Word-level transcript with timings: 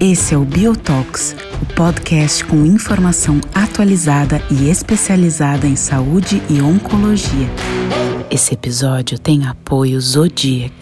Esse 0.00 0.34
é 0.34 0.36
o 0.38 0.44
Biotox, 0.44 1.36
o 1.62 1.74
podcast 1.76 2.44
com 2.44 2.66
informação 2.66 3.40
atualizada 3.54 4.38
e 4.50 4.68
especializada 4.68 5.66
em 5.66 5.76
saúde 5.76 6.42
e 6.50 6.60
oncologia. 6.60 7.46
Esse 8.30 8.54
episódio 8.54 9.20
tem 9.20 9.46
apoio 9.46 10.00
Zodiac. 10.00 10.72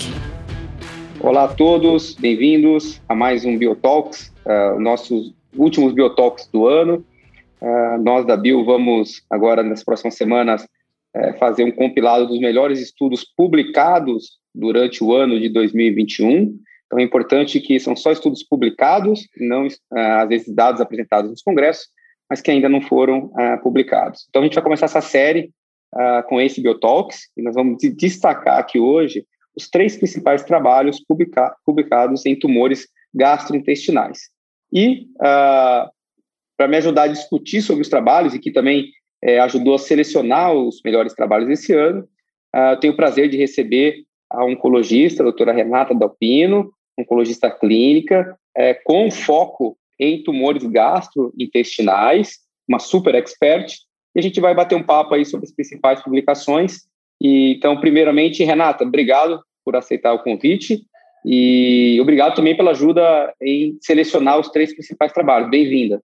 Olá 1.21 1.45
a 1.45 1.49
todos, 1.49 2.15
bem-vindos 2.15 3.03
a 3.07 3.15
mais 3.15 3.45
um 3.45 3.59
Biotalks, 3.59 4.33
uh, 4.47 4.81
nossos 4.81 5.35
últimos 5.55 5.93
Biotalks 5.93 6.49
do 6.51 6.67
ano. 6.67 7.05
Uh, 7.61 8.03
nós 8.03 8.27
da 8.27 8.37
Bio 8.37 8.65
vamos 8.65 9.23
agora 9.31 9.63
nas 9.63 9.85
próximas 9.85 10.15
semanas 10.15 10.67
uh, 11.17 11.39
fazer 11.39 11.65
um 11.65 11.73
compilado 11.73 12.27
dos 12.27 12.41
melhores 12.41 12.81
estudos 12.81 13.25
publicados 13.37 14.39
durante 14.55 15.03
o 15.03 15.13
ano 15.13 15.39
de 15.41 15.49
2021 15.49 16.59
então 16.87 16.99
é 16.99 17.03
importante 17.03 17.61
que 17.61 17.81
são 17.81 17.97
só 17.97 18.13
estudos 18.13 18.45
publicados, 18.45 19.27
não 19.37 19.67
ah, 19.93 20.23
às 20.23 20.29
vezes 20.29 20.55
dados 20.55 20.81
apresentados 20.81 21.29
nos 21.29 21.43
congressos, 21.43 21.89
mas 22.31 22.41
que 22.41 22.53
ainda 22.53 22.69
não 22.69 22.81
foram 22.81 23.27
uh, 23.27 23.61
publicados. 23.63 24.27
Então 24.29 24.43
a 24.43 24.45
gente 24.45 24.55
vai 24.55 24.63
começar 24.63 24.87
essa 24.87 25.01
série 25.01 25.51
uh, 25.93 26.23
com 26.29 26.41
esse 26.41 26.61
Biotalks 26.61 27.29
e 27.37 27.43
nós 27.43 27.57
vamos 27.57 27.79
destacar 27.97 28.59
aqui 28.59 28.79
hoje 28.79 29.27
os 29.57 29.69
três 29.69 29.97
principais 29.97 30.45
trabalhos 30.45 31.01
publica 31.01 31.55
publicados 31.67 32.25
em 32.27 32.39
tumores 32.39 32.87
gastrointestinais. 33.13 34.31
E 34.73 35.07
para 35.19 36.69
me 36.69 36.77
ajudar 36.77 37.05
a 37.05 37.09
discutir 37.09 37.63
sobre 37.63 37.83
os 37.83 37.89
trabalhos 37.89 38.35
e 38.35 38.39
que 38.41 38.51
também 38.51 38.91
eh, 39.25 39.39
ajudou 39.41 39.75
a 39.75 39.79
selecionar 39.79 40.53
os 40.53 40.81
melhores 40.85 41.15
trabalhos 41.15 41.49
desse 41.49 41.73
ano, 41.73 42.07
eu 42.55 42.79
tenho 42.79 42.93
o 42.93 42.97
prazer 42.97 43.29
de 43.29 43.37
receber 43.37 44.05
a 44.31 44.45
oncologista, 44.45 45.23
a 45.23 45.25
doutora 45.25 45.53
Renata 45.53 45.95
Dalpino, 45.95 46.73
oncologista 46.99 47.51
clínica, 47.51 48.37
é, 48.57 48.75
com 48.75 49.11
foco 49.11 49.77
em 49.99 50.23
tumores 50.23 50.65
gastrointestinais, 50.65 52.39
uma 52.69 52.79
super 52.79 53.15
expert, 53.15 53.75
e 54.15 54.21
a 54.21 54.23
gente 54.23 54.41
vai 54.41 54.55
bater 54.55 54.77
um 54.77 54.83
papo 54.83 55.15
aí 55.15 55.25
sobre 55.25 55.47
as 55.47 55.55
principais 55.55 56.01
publicações. 56.03 56.83
E, 57.21 57.55
então, 57.57 57.81
primeiramente, 57.81 58.45
Renata, 58.45 58.85
obrigado 58.85 59.41
por 59.65 59.75
aceitar 59.75 60.13
o 60.13 60.23
convite 60.23 60.85
e 61.25 61.99
obrigado 62.01 62.37
também 62.37 62.57
pela 62.57 62.71
ajuda 62.73 63.35
em 63.43 63.77
selecionar 63.81 64.39
os 64.39 64.51
três 64.51 64.73
principais 64.73 65.13
trabalhos. 65.13 65.51
Bem-vinda. 65.51 66.01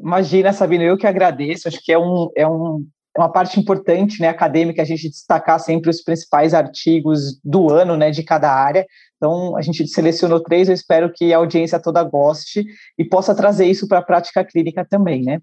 Imagina, 0.00 0.52
Sabino, 0.52 0.84
eu 0.84 0.96
que 0.96 1.06
agradeço. 1.06 1.68
Acho 1.68 1.80
que 1.82 1.92
é 1.92 1.98
um, 1.98 2.30
é 2.36 2.46
um, 2.46 2.86
é 3.16 3.20
uma 3.20 3.30
parte 3.30 3.60
importante, 3.60 4.20
né, 4.20 4.28
acadêmica, 4.28 4.80
a 4.80 4.84
gente 4.84 5.08
destacar 5.08 5.60
sempre 5.60 5.90
os 5.90 6.02
principais 6.02 6.54
artigos 6.54 7.38
do 7.44 7.70
ano, 7.70 7.96
né, 7.96 8.10
de 8.10 8.22
cada 8.22 8.50
área. 8.50 8.86
Então, 9.16 9.56
a 9.56 9.60
gente 9.60 9.86
selecionou 9.86 10.42
três, 10.42 10.68
eu 10.68 10.74
espero 10.74 11.12
que 11.12 11.32
a 11.32 11.36
audiência 11.36 11.80
toda 11.80 12.02
goste 12.02 12.64
e 12.98 13.04
possa 13.04 13.34
trazer 13.34 13.66
isso 13.66 13.86
para 13.86 13.98
a 13.98 14.04
prática 14.04 14.44
clínica 14.44 14.84
também, 14.88 15.22
né? 15.22 15.40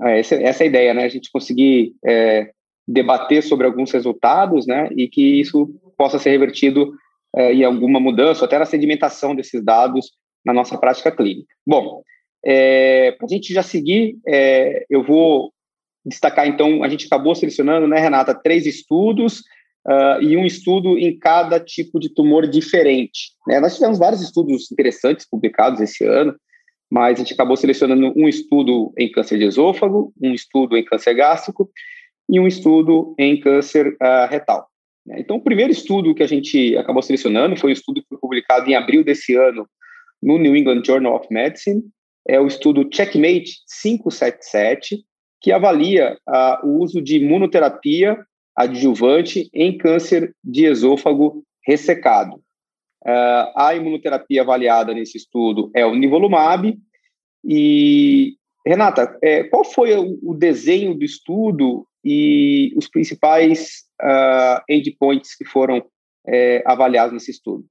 Ah, 0.00 0.10
essa, 0.10 0.34
essa 0.34 0.62
é 0.62 0.66
a 0.66 0.68
ideia, 0.68 0.94
né, 0.94 1.04
a 1.04 1.08
gente 1.08 1.30
conseguir 1.30 1.94
é, 2.04 2.50
debater 2.86 3.42
sobre 3.42 3.66
alguns 3.66 3.92
resultados, 3.92 4.66
né, 4.66 4.88
e 4.96 5.08
que 5.08 5.40
isso 5.40 5.68
possa 5.96 6.18
ser 6.18 6.30
revertido 6.30 6.92
é, 7.34 7.52
em 7.52 7.64
alguma 7.64 8.00
mudança, 8.00 8.44
até 8.44 8.58
na 8.58 8.66
sedimentação 8.66 9.34
desses 9.34 9.64
dados 9.64 10.10
na 10.44 10.52
nossa 10.52 10.76
prática 10.76 11.10
clínica. 11.10 11.48
Bom, 11.66 12.02
é, 12.48 13.10
para 13.10 13.26
a 13.26 13.28
gente 13.28 13.52
já 13.52 13.62
seguir, 13.62 14.18
é, 14.24 14.86
eu 14.88 15.02
vou 15.02 15.52
destacar, 16.04 16.46
então, 16.46 16.84
a 16.84 16.88
gente 16.88 17.06
acabou 17.06 17.34
selecionando, 17.34 17.88
né, 17.88 17.98
Renata, 17.98 18.32
três 18.32 18.64
estudos 18.64 19.40
uh, 19.84 20.22
e 20.22 20.36
um 20.36 20.46
estudo 20.46 20.96
em 20.96 21.18
cada 21.18 21.58
tipo 21.58 21.98
de 21.98 22.08
tumor 22.08 22.46
diferente. 22.46 23.32
Né? 23.48 23.58
Nós 23.58 23.74
tivemos 23.74 23.98
vários 23.98 24.22
estudos 24.22 24.70
interessantes 24.70 25.28
publicados 25.28 25.80
esse 25.80 26.04
ano, 26.04 26.36
mas 26.88 27.16
a 27.16 27.18
gente 27.18 27.34
acabou 27.34 27.56
selecionando 27.56 28.12
um 28.16 28.28
estudo 28.28 28.92
em 28.96 29.10
câncer 29.10 29.38
de 29.38 29.46
esôfago, 29.46 30.12
um 30.22 30.32
estudo 30.32 30.76
em 30.76 30.84
câncer 30.84 31.14
gástrico 31.14 31.68
e 32.30 32.38
um 32.38 32.46
estudo 32.46 33.12
em 33.18 33.40
câncer 33.40 33.88
uh, 34.00 34.30
retal. 34.30 34.68
Né? 35.04 35.16
Então, 35.18 35.38
o 35.38 35.42
primeiro 35.42 35.72
estudo 35.72 36.14
que 36.14 36.22
a 36.22 36.28
gente 36.28 36.76
acabou 36.76 37.02
selecionando 37.02 37.56
foi 37.56 37.70
um 37.70 37.72
estudo 37.72 38.00
que 38.00 38.08
foi 38.08 38.18
publicado 38.18 38.70
em 38.70 38.76
abril 38.76 39.02
desse 39.02 39.34
ano 39.34 39.68
no 40.22 40.38
New 40.38 40.54
England 40.54 40.82
Journal 40.84 41.16
of 41.16 41.26
Medicine, 41.32 41.82
é 42.28 42.40
o 42.40 42.46
estudo 42.46 42.88
Checkmate 42.92 43.62
577, 43.82 45.04
que 45.40 45.52
avalia 45.52 46.18
uh, 46.28 46.66
o 46.66 46.82
uso 46.82 47.00
de 47.00 47.18
imunoterapia 47.18 48.18
adjuvante 48.56 49.48
em 49.52 49.76
câncer 49.76 50.34
de 50.42 50.64
esôfago 50.64 51.44
ressecado. 51.64 52.36
Uh, 53.04 53.52
a 53.54 53.74
imunoterapia 53.74 54.42
avaliada 54.42 54.92
nesse 54.92 55.18
estudo 55.18 55.70
é 55.74 55.84
o 55.86 55.94
nivolumab. 55.94 56.76
E, 57.44 58.34
Renata, 58.66 59.16
é, 59.22 59.44
qual 59.44 59.64
foi 59.64 59.94
o, 59.94 60.18
o, 60.22 60.34
desenho 60.34 60.94
do 60.94 61.04
estudo 61.04 61.86
e 62.04 62.72
os 62.76 62.88
principais 62.88 63.84
uh, 64.02 64.60
endpoints 64.68 65.36
que 65.36 65.44
foram 65.44 65.84
é, 66.26 66.62
avaliados 66.66 67.12
nesse 67.12 67.30
estudo? 67.30 67.64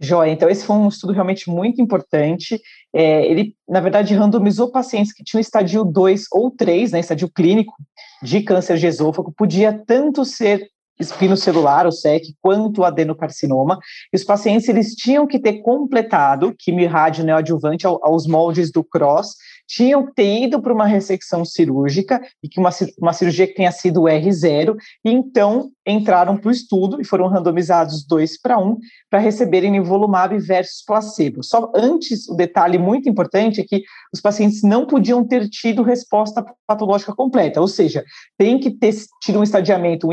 Joia, 0.00 0.32
então 0.32 0.50
esse 0.50 0.64
foi 0.64 0.76
um 0.76 0.88
estudo 0.88 1.12
realmente 1.12 1.48
muito 1.48 1.80
importante. 1.80 2.60
É, 2.92 3.26
ele, 3.26 3.54
na 3.68 3.80
verdade, 3.80 4.14
randomizou 4.14 4.70
pacientes 4.70 5.12
que 5.12 5.22
tinham 5.22 5.40
estadio 5.40 5.84
2 5.84 6.24
ou 6.32 6.50
3, 6.50 6.92
né, 6.92 7.00
estadio 7.00 7.30
clínico 7.30 7.74
de 8.22 8.42
câncer 8.42 8.76
de 8.76 8.86
esôfago, 8.86 9.32
podia 9.36 9.72
tanto 9.86 10.24
ser 10.24 10.68
espinocelular, 10.98 11.86
o 11.86 11.92
SEC, 11.92 12.34
quanto 12.40 12.84
adenocarcinoma. 12.84 13.78
E 14.12 14.16
os 14.16 14.24
pacientes 14.24 14.68
eles 14.68 14.94
tinham 14.94 15.26
que 15.26 15.38
ter 15.38 15.60
completado 15.62 16.54
quimio-rádio 16.58 17.24
neoadjuvante 17.24 17.86
aos 17.86 18.26
moldes 18.26 18.70
do 18.70 18.84
CROSS 18.84 19.34
tinham 19.66 20.06
que 20.06 20.14
ter 20.14 20.44
ido 20.44 20.60
para 20.60 20.72
uma 20.72 20.86
ressecção 20.86 21.44
cirúrgica 21.44 22.20
e 22.42 22.48
que 22.48 22.60
uma, 22.60 22.70
uma 22.98 23.12
cirurgia 23.12 23.46
que 23.46 23.54
tenha 23.54 23.72
sido 23.72 24.02
R0, 24.02 24.76
e 25.04 25.10
então 25.10 25.70
entraram 25.86 26.36
para 26.36 26.48
o 26.48 26.52
estudo 26.52 27.00
e 27.00 27.04
foram 27.04 27.28
randomizados 27.28 28.06
dois 28.06 28.40
para 28.40 28.58
um 28.58 28.78
para 29.10 29.18
receberem 29.18 29.70
nivolumab 29.70 30.36
versus 30.38 30.82
placebo. 30.84 31.42
Só 31.42 31.70
antes, 31.74 32.28
o 32.28 32.34
detalhe 32.34 32.78
muito 32.78 33.08
importante 33.08 33.60
é 33.60 33.64
que 33.64 33.82
os 34.12 34.20
pacientes 34.20 34.62
não 34.62 34.86
podiam 34.86 35.26
ter 35.26 35.48
tido 35.48 35.82
resposta 35.82 36.44
patológica 36.66 37.14
completa, 37.14 37.60
ou 37.60 37.68
seja, 37.68 38.04
tem 38.38 38.58
que 38.58 38.70
ter 38.70 38.94
tido 39.22 39.38
um 39.38 39.42
estadiamento, 39.42 40.08
um 40.08 40.12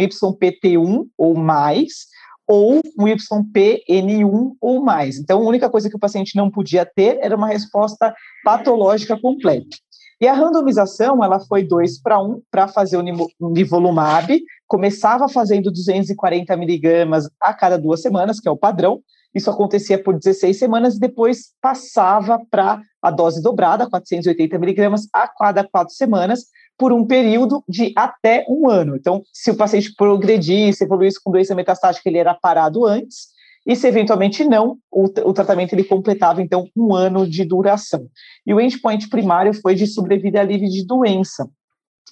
YPT1 0.78 1.06
ou 1.18 1.36
mais, 1.36 2.08
ou 2.48 2.82
um 3.00 3.06
YPN1 3.06 4.52
ou 4.60 4.84
mais. 4.84 5.18
Então, 5.18 5.40
a 5.40 5.48
única 5.48 5.70
coisa 5.70 5.90
que 5.90 5.96
o 5.96 6.00
paciente 6.00 6.36
não 6.36 6.50
podia 6.50 6.86
ter 6.86 7.18
era 7.22 7.36
uma 7.36 7.48
resposta 7.48 8.14
patológica 8.44 9.20
completa. 9.20 9.78
E 10.20 10.28
a 10.28 10.34
randomização, 10.34 11.24
ela 11.24 11.40
foi 11.40 11.64
2 11.64 12.02
para 12.02 12.22
1 12.22 12.42
para 12.52 12.68
fazer 12.68 12.98
o 12.98 13.50
nivolumab, 13.50 14.40
começava 14.68 15.28
fazendo 15.28 15.72
240 15.72 16.56
miligramas 16.56 17.28
a 17.42 17.54
cada 17.54 17.78
duas 17.78 18.02
semanas, 18.02 18.40
que 18.40 18.48
é 18.48 18.52
o 18.52 18.58
padrão, 18.58 19.02
isso 19.34 19.50
acontecia 19.50 20.02
por 20.02 20.18
16 20.18 20.60
semanas 20.60 20.96
e 20.96 21.00
depois 21.00 21.54
passava 21.62 22.40
para 22.50 22.82
a 23.02 23.10
dose 23.10 23.42
dobrada, 23.42 23.90
480 23.90 24.60
miligramas 24.60 25.08
a 25.14 25.28
cada 25.28 25.64
quatro 25.64 25.94
semanas, 25.96 26.46
por 26.82 26.92
um 26.92 27.06
período 27.06 27.64
de 27.70 27.94
até 27.96 28.44
um 28.50 28.68
ano. 28.68 28.96
Então, 28.96 29.22
se 29.32 29.52
o 29.52 29.56
paciente 29.56 29.94
progredisse, 29.96 30.84
evoluísse 30.84 31.24
com 31.24 31.30
doença 31.30 31.54
metastática, 31.54 32.10
ele 32.10 32.18
era 32.18 32.34
parado 32.34 32.88
antes, 32.88 33.28
e 33.68 33.76
se 33.76 33.88
eventualmente 33.88 34.44
não, 34.44 34.80
o, 34.92 35.04
o, 35.04 35.32
tratamento 35.32 35.74
ele 35.74 35.84
completava 35.84 36.42
então 36.42 36.68
um 36.76 36.96
ano 36.96 37.30
de 37.30 37.46
duração. 37.46 38.08
E 38.48 38.52
o 38.52 38.60
endpoint 38.60 39.08
primário 39.10 39.54
foi 39.54 39.76
de 39.76 39.86
sobrevida 39.86 40.42
livre 40.42 40.68
de 40.70 40.84
doença. 40.84 41.48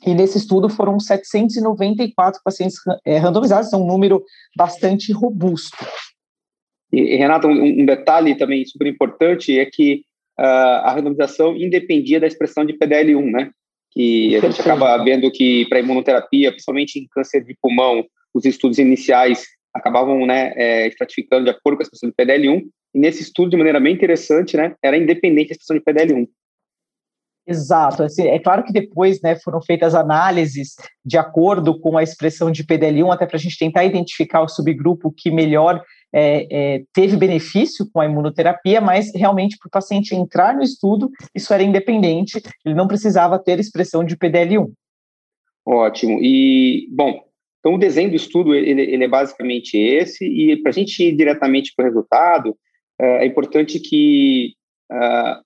E 0.06 0.14
nesse 0.14 0.38
estudo 0.38 0.70
foram 0.70 1.00
794 1.00 2.40
pacientes 2.46 2.78
é, 3.04 3.18
randomizados, 3.18 3.74
é 3.74 3.76
um 3.76 3.88
número 3.88 4.24
bastante 4.56 5.12
robusto. 5.12 5.84
E, 6.94 7.16
Renata, 7.16 7.48
um, 7.48 7.82
um 7.82 7.86
detalhe 7.88 8.36
também 8.36 8.64
super 8.66 8.86
importante 8.86 9.58
é 9.58 9.66
que 9.66 10.04
uh, 10.40 10.86
a 10.86 10.92
randomização 10.92 11.58
independia 11.58 12.20
da 12.20 12.28
expressão 12.28 12.64
de 12.64 12.78
PDL1, 12.78 13.32
né? 13.32 13.50
Que 13.92 14.36
a 14.36 14.42
gente 14.42 14.62
acaba 14.62 15.04
vendo 15.04 15.32
que 15.32 15.66
para 15.68 15.80
imunoterapia, 15.80 16.52
principalmente 16.52 17.00
em 17.00 17.08
câncer 17.08 17.44
de 17.44 17.56
pulmão, 17.62 18.06
os 18.34 18.46
estudos 18.46 18.78
iniciais 18.78 19.44
acabavam 19.74 20.26
né, 20.26 20.54
é, 20.56 20.88
estratificando 20.88 21.46
de 21.46 21.52
acordo 21.52 21.78
com 21.78 21.84
a 21.84 21.86
expressão 21.86 22.10
de 22.10 22.16
PDL1, 22.16 22.64
e 22.94 23.00
nesse 23.00 23.22
estudo, 23.22 23.52
de 23.52 23.58
maneira 23.58 23.80
bem 23.80 23.94
interessante, 23.94 24.58
né, 24.58 24.76
era 24.84 24.98
independente 24.98 25.50
da 25.50 25.54
expressão 25.54 25.78
de 25.78 25.84
PDL1. 25.84 26.28
Exato. 27.48 28.04
Assim, 28.04 28.28
é 28.28 28.38
claro 28.38 28.64
que 28.64 28.72
depois 28.72 29.20
né, 29.22 29.36
foram 29.36 29.60
feitas 29.60 29.96
análises 29.96 30.76
de 31.04 31.18
acordo 31.18 31.80
com 31.80 31.98
a 31.98 32.04
expressão 32.04 32.52
de 32.52 32.64
PDL1, 32.64 33.12
até 33.12 33.26
para 33.26 33.38
a 33.38 33.40
gente 33.40 33.58
tentar 33.58 33.86
identificar 33.86 34.42
o 34.42 34.48
subgrupo 34.48 35.12
que 35.12 35.32
melhor 35.32 35.84
é, 36.14 36.48
é, 36.52 36.84
teve 36.94 37.16
benefício 37.18 37.90
com 37.92 38.02
a 38.02 38.06
imunoterapia, 38.06 38.82
mas 38.82 39.12
realmente 39.14 39.58
para 39.58 39.68
o 39.68 39.72
paciente 39.72 40.16
entrar 40.16 40.56
no 40.56 40.64
estudo, 40.64 41.10
isso 41.36 41.54
era 41.54 41.64
independente, 41.64 42.42
ele 42.66 42.76
não 42.76 42.88
precisava 42.88 43.40
ter 43.40 43.60
expressão 43.60 44.04
de 44.04 44.18
PDL1. 44.18 44.72
Ótimo. 45.66 46.20
E, 46.22 46.88
bom, 46.92 47.24
Então, 47.60 47.76
o 47.76 47.78
desenho 47.78 48.10
do 48.10 48.16
estudo 48.16 48.56
ele, 48.56 48.82
ele 48.82 49.04
é 49.04 49.08
basicamente 49.08 49.78
esse, 49.78 50.26
e 50.26 50.58
para 50.62 50.72
a 50.72 50.74
gente 50.74 51.04
ir 51.04 51.16
diretamente 51.16 51.74
para 51.76 51.84
o 51.84 51.88
resultado, 51.88 52.58
é 53.00 53.26
importante 53.26 53.80
que 53.80 54.54
uh, 54.92 55.42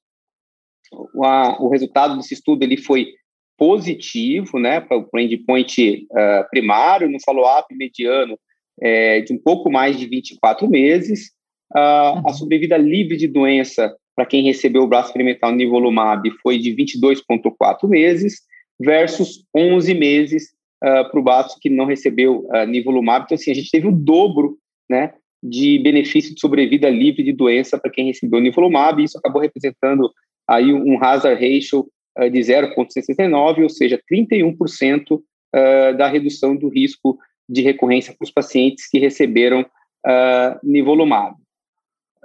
o, 1.13 1.65
o 1.65 1.69
resultado 1.69 2.17
desse 2.17 2.33
estudo 2.33 2.63
ele 2.63 2.77
foi 2.77 3.13
positivo, 3.57 4.59
né, 4.59 4.81
para 4.81 4.97
o 4.97 5.19
endpoint 5.19 6.07
uh, 6.11 6.49
primário, 6.49 7.09
no 7.09 7.19
follow-up 7.23 7.73
mediano 7.75 8.37
é, 8.81 9.21
de 9.21 9.33
um 9.33 9.37
pouco 9.37 9.71
mais 9.71 9.97
de 9.97 10.05
24 10.05 10.69
meses, 10.69 11.31
uh, 11.75 11.77
a 11.77 12.23
uhum. 12.25 12.33
sobrevida 12.33 12.77
livre 12.77 13.17
de 13.17 13.27
doença 13.27 13.95
para 14.15 14.25
quem 14.25 14.43
recebeu 14.43 14.83
o 14.83 14.87
braço 14.87 15.09
experimental 15.09 15.51
nivolumab 15.51 16.29
foi 16.41 16.59
de 16.59 16.71
22,4 16.75 17.87
meses, 17.87 18.41
versus 18.79 19.43
11 19.55 19.93
meses 19.93 20.43
uh, 20.83 21.09
para 21.09 21.19
o 21.19 21.23
braço 21.23 21.57
que 21.59 21.69
não 21.69 21.85
recebeu 21.85 22.45
uh, 22.47 22.65
nivolumab. 22.67 23.25
Então, 23.25 23.35
assim, 23.35 23.51
a 23.51 23.55
gente 23.55 23.71
teve 23.71 23.87
o 23.87 23.91
dobro, 23.91 24.57
né, 24.89 25.13
de 25.41 25.79
benefício 25.79 26.33
de 26.33 26.39
sobrevida 26.39 26.89
livre 26.89 27.23
de 27.23 27.33
doença 27.33 27.77
para 27.77 27.91
quem 27.91 28.07
recebeu 28.07 28.39
nivolumab, 28.39 29.01
e 29.01 29.05
isso 29.05 29.17
acabou 29.17 29.41
representando 29.41 30.11
aí 30.47 30.73
um 30.73 31.03
hazard 31.03 31.35
ratio 31.41 31.87
uh, 32.19 32.29
de 32.29 32.39
0,69, 32.39 33.63
ou 33.63 33.69
seja, 33.69 33.99
31% 34.11 35.11
uh, 35.11 35.97
da 35.97 36.07
redução 36.07 36.55
do 36.55 36.69
risco 36.69 37.17
de 37.47 37.61
recorrência 37.61 38.13
para 38.17 38.25
os 38.25 38.31
pacientes 38.31 38.87
que 38.89 38.99
receberam 38.99 39.61
uh, 39.61 40.59
nivolumab. 40.63 41.35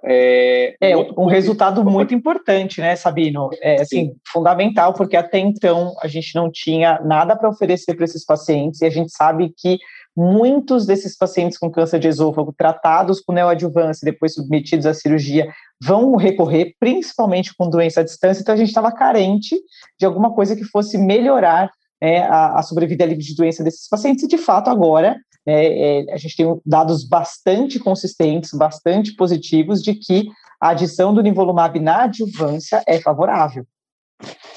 É, 0.04 0.76
é 0.80 0.96
um, 0.96 1.26
resultado 1.26 1.84
muito 1.84 2.14
importante, 2.14 2.80
né, 2.80 2.94
Sabino? 2.94 3.50
É 3.60 3.80
assim, 3.80 4.06
Sim. 4.06 4.16
fundamental, 4.32 4.94
porque 4.94 5.16
até 5.16 5.38
então 5.38 5.94
a 6.00 6.06
gente 6.06 6.34
não 6.34 6.50
tinha 6.50 7.00
nada 7.04 7.34
para 7.34 7.48
oferecer 7.48 7.94
para 7.94 8.04
esses 8.04 8.24
pacientes, 8.24 8.80
e 8.80 8.86
a 8.86 8.90
gente 8.90 9.10
sabe 9.10 9.52
que 9.56 9.78
muitos 10.16 10.86
desses 10.86 11.16
pacientes 11.16 11.58
com 11.58 11.70
câncer 11.70 11.98
de 11.98 12.08
esôfago 12.08 12.52
tratados 12.56 13.20
com 13.20 13.32
neoadjuvância 13.32 14.04
e 14.04 14.10
depois 14.10 14.34
submetidos 14.34 14.86
à 14.86 14.94
cirurgia 14.94 15.48
vão 15.82 16.16
recorrer, 16.16 16.74
principalmente 16.78 17.54
com 17.56 17.70
doença 17.70 18.00
à 18.00 18.04
distância, 18.04 18.42
então 18.42 18.54
a 18.54 18.58
gente 18.58 18.68
estava 18.68 18.92
carente 18.92 19.56
de 19.98 20.06
alguma 20.06 20.32
coisa 20.32 20.56
que 20.56 20.64
fosse 20.64 20.98
melhorar 20.98 21.70
é, 22.00 22.20
a, 22.20 22.58
a 22.58 22.62
sobrevida 22.62 23.04
livre 23.04 23.24
de 23.24 23.34
doença 23.34 23.64
desses 23.64 23.88
pacientes, 23.88 24.24
e 24.24 24.28
de 24.28 24.38
fato 24.38 24.68
agora 24.68 25.16
é, 25.46 26.00
é, 26.06 26.12
a 26.12 26.16
gente 26.16 26.36
tem 26.36 26.60
dados 26.64 27.08
bastante 27.08 27.78
consistentes, 27.78 28.52
bastante 28.52 29.14
positivos 29.14 29.82
de 29.82 29.94
que 29.94 30.28
a 30.60 30.70
adição 30.70 31.14
do 31.14 31.22
nivolumab 31.22 31.78
na 31.80 32.04
adjuvância 32.04 32.82
é 32.86 33.00
favorável. 33.00 33.64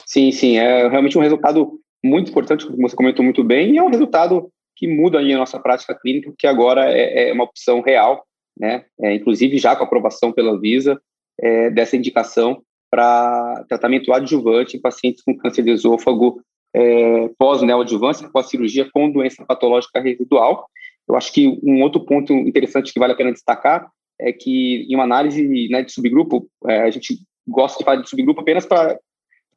Sim, 0.06 0.32
sim, 0.32 0.58
é 0.58 0.90
realmente 0.90 1.18
um 1.18 1.22
resultado 1.22 1.80
muito 2.04 2.32
importante, 2.32 2.66
como 2.66 2.90
você 2.90 2.96
comentou 2.96 3.24
muito 3.24 3.44
bem, 3.44 3.74
e 3.74 3.78
é 3.78 3.84
um 3.84 3.90
resultado 3.90 4.52
que 4.76 4.88
muda 4.88 5.20
a 5.20 5.38
nossa 5.38 5.60
prática 5.60 5.94
clínica, 5.94 6.32
porque 6.32 6.48
agora 6.48 6.92
é, 6.92 7.30
é 7.30 7.34
uma 7.34 7.44
opção 7.44 7.82
real, 7.82 8.26
né? 8.60 8.84
É, 9.00 9.14
inclusive 9.14 9.58
já 9.58 9.76
com 9.76 9.84
aprovação 9.84 10.32
pela 10.32 10.60
Visa 10.60 11.00
é, 11.40 11.70
dessa 11.70 11.96
indicação 11.96 12.62
para 12.90 13.64
tratamento 13.70 14.12
adjuvante 14.12 14.76
em 14.76 14.82
pacientes 14.82 15.24
com 15.24 15.38
câncer 15.38 15.64
de 15.64 15.72
esôfago 15.72 16.42
é, 16.74 17.30
pós-neoadjuvância, 17.38 18.30
pós-cirurgia 18.30 18.90
com 18.92 19.12
doença 19.12 19.46
patológica 19.46 20.00
residual. 20.00 20.66
Eu 21.08 21.16
acho 21.16 21.32
que 21.34 21.60
um 21.64 21.82
outro 21.82 22.06
ponto 22.06 22.34
interessante 22.34 22.94
que 22.94 23.00
vale 23.00 23.14
a 23.14 23.16
pena 23.16 23.32
destacar 23.32 23.90
é 24.20 24.32
que 24.32 24.86
em 24.90 24.96
uma 24.96 25.04
análise 25.04 25.68
né, 25.70 25.82
de 25.82 25.92
subgrupo, 25.92 26.48
é, 26.68 26.82
a 26.82 26.92
gente 26.92 27.18
gosta 27.48 27.80
de 27.80 27.84
falar 27.84 28.02
de 28.02 28.10
subgrupo 28.10 28.42
apenas 28.42 28.66
para 28.66 28.98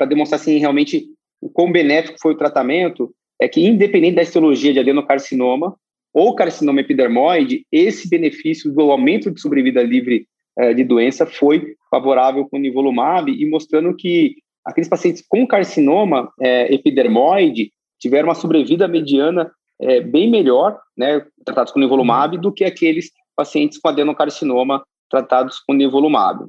demonstrar 0.08 0.40
assim, 0.40 0.58
realmente 0.58 1.06
o 1.40 1.48
quão 1.48 1.70
benéfico 1.70 2.18
foi 2.20 2.32
o 2.32 2.38
tratamento, 2.38 3.14
é 3.40 3.46
que 3.46 3.60
independente 3.60 4.16
da 4.16 4.22
histologia 4.22 4.72
de 4.72 4.80
adenocarcinoma 4.80 5.76
ou 6.12 6.34
carcinoma 6.34 6.80
epidermoide, 6.80 7.66
esse 7.70 8.08
benefício 8.08 8.72
do 8.72 8.90
aumento 8.90 9.30
de 9.30 9.40
sobrevida 9.40 9.82
livre 9.82 10.26
é, 10.56 10.72
de 10.72 10.84
doença 10.84 11.26
foi 11.26 11.74
favorável 11.90 12.48
com 12.48 12.56
o 12.56 12.60
nivolumab 12.60 13.30
e 13.30 13.48
mostrando 13.48 13.94
que 13.94 14.36
aqueles 14.64 14.88
pacientes 14.88 15.24
com 15.28 15.46
carcinoma 15.46 16.32
é, 16.40 16.72
epidermoide 16.74 17.72
tiveram 18.00 18.28
uma 18.28 18.34
sobrevida 18.34 18.88
mediana 18.88 19.50
é, 19.80 20.00
bem 20.00 20.30
melhor, 20.30 20.78
né, 20.96 21.24
tratados 21.44 21.72
com 21.72 21.80
nivolumab, 21.80 22.38
do 22.38 22.52
que 22.52 22.64
aqueles 22.64 23.10
pacientes 23.36 23.78
com 23.78 23.88
adenocarcinoma 23.88 24.84
tratados 25.10 25.58
com 25.60 25.74
nivolumab. 25.74 26.44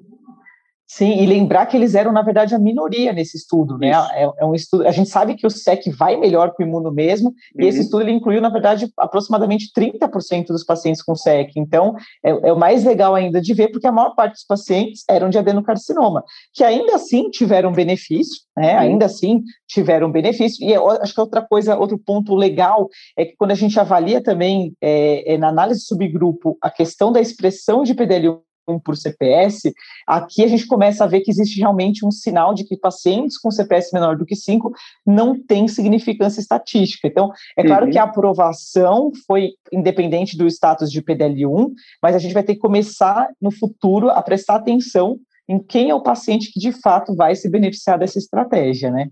Sim, 0.87 1.19
e 1.19 1.25
lembrar 1.25 1.65
que 1.65 1.75
eles 1.75 1.95
eram, 1.95 2.11
na 2.11 2.21
verdade, 2.21 2.53
a 2.53 2.59
minoria 2.59 3.11
nesse 3.11 3.37
estudo, 3.37 3.75
né? 3.75 3.89
É, 4.13 4.29
é, 4.37 4.45
um 4.45 4.53
estudo. 4.53 4.87
A 4.87 4.91
gente 4.91 5.09
sabe 5.09 5.35
que 5.35 5.45
o 5.45 5.49
SEC 5.49 5.89
vai 5.89 6.15
melhor 6.15 6.53
com 6.53 6.61
o 6.61 6.65
imuno 6.65 6.91
mesmo, 6.91 7.29
uhum. 7.29 7.63
e 7.63 7.67
esse 7.67 7.79
uhum. 7.79 7.83
estudo 7.83 8.03
ele 8.03 8.11
incluiu, 8.11 8.39
na 8.39 8.49
verdade, 8.49 8.91
aproximadamente 8.95 9.71
30% 9.75 10.47
dos 10.47 10.63
pacientes 10.63 11.01
com 11.01 11.15
SEC. 11.15 11.53
Então, 11.57 11.95
é, 12.23 12.29
é, 12.29 12.53
o 12.53 12.57
mais 12.57 12.83
legal 12.83 13.15
ainda 13.15 13.41
de 13.41 13.53
ver, 13.55 13.69
porque 13.69 13.87
a 13.87 13.91
maior 13.91 14.13
parte 14.13 14.33
dos 14.33 14.45
pacientes 14.45 15.03
eram 15.09 15.27
de 15.27 15.39
adenocarcinoma, 15.39 16.23
que 16.53 16.63
ainda 16.63 16.95
assim 16.95 17.31
tiveram 17.31 17.71
benefício, 17.71 18.43
né? 18.55 18.73
Uhum. 18.73 18.79
Ainda 18.79 19.05
assim 19.07 19.41
tiveram 19.67 20.11
benefício. 20.11 20.63
E 20.63 20.71
eu 20.71 20.87
acho 20.87 21.15
que 21.15 21.19
outra 21.19 21.41
coisa, 21.41 21.75
outro 21.75 21.97
ponto 21.97 22.35
legal 22.35 22.87
é 23.17 23.25
que 23.25 23.35
quando 23.35 23.51
a 23.51 23.55
gente 23.55 23.79
avalia 23.79 24.21
também 24.21 24.73
é, 24.79 25.33
é 25.33 25.37
na 25.37 25.49
análise 25.49 25.81
subgrupo 25.81 26.59
a 26.61 26.69
questão 26.69 27.11
da 27.11 27.19
expressão 27.19 27.81
de 27.81 27.95
PDL1 27.95 28.44
por 28.83 28.97
CPS, 28.97 29.73
aqui 30.07 30.43
a 30.43 30.47
gente 30.47 30.67
começa 30.67 31.03
a 31.03 31.07
ver 31.07 31.21
que 31.21 31.31
existe 31.31 31.59
realmente 31.59 32.05
um 32.05 32.11
sinal 32.11 32.53
de 32.53 32.63
que 32.63 32.77
pacientes 32.77 33.37
com 33.37 33.51
CPS 33.51 33.91
menor 33.93 34.17
do 34.17 34.25
que 34.25 34.35
5 34.35 34.71
não 35.05 35.39
têm 35.39 35.67
significância 35.67 36.39
estatística. 36.39 37.07
Então, 37.07 37.31
é 37.57 37.63
claro 37.63 37.85
uhum. 37.85 37.91
que 37.91 37.97
a 37.97 38.03
aprovação 38.03 39.11
foi 39.27 39.51
independente 39.71 40.37
do 40.37 40.47
status 40.47 40.91
de 40.91 41.01
PDL1, 41.01 41.71
mas 42.01 42.15
a 42.15 42.19
gente 42.19 42.33
vai 42.33 42.43
ter 42.43 42.55
que 42.55 42.61
começar 42.61 43.29
no 43.41 43.51
futuro 43.51 44.09
a 44.09 44.21
prestar 44.21 44.55
atenção 44.55 45.19
em 45.47 45.59
quem 45.59 45.89
é 45.89 45.95
o 45.95 46.01
paciente 46.01 46.51
que 46.51 46.59
de 46.59 46.71
fato 46.71 47.15
vai 47.15 47.35
se 47.35 47.49
beneficiar 47.49 47.99
dessa 47.99 48.17
estratégia, 48.17 48.89
né? 48.89 49.09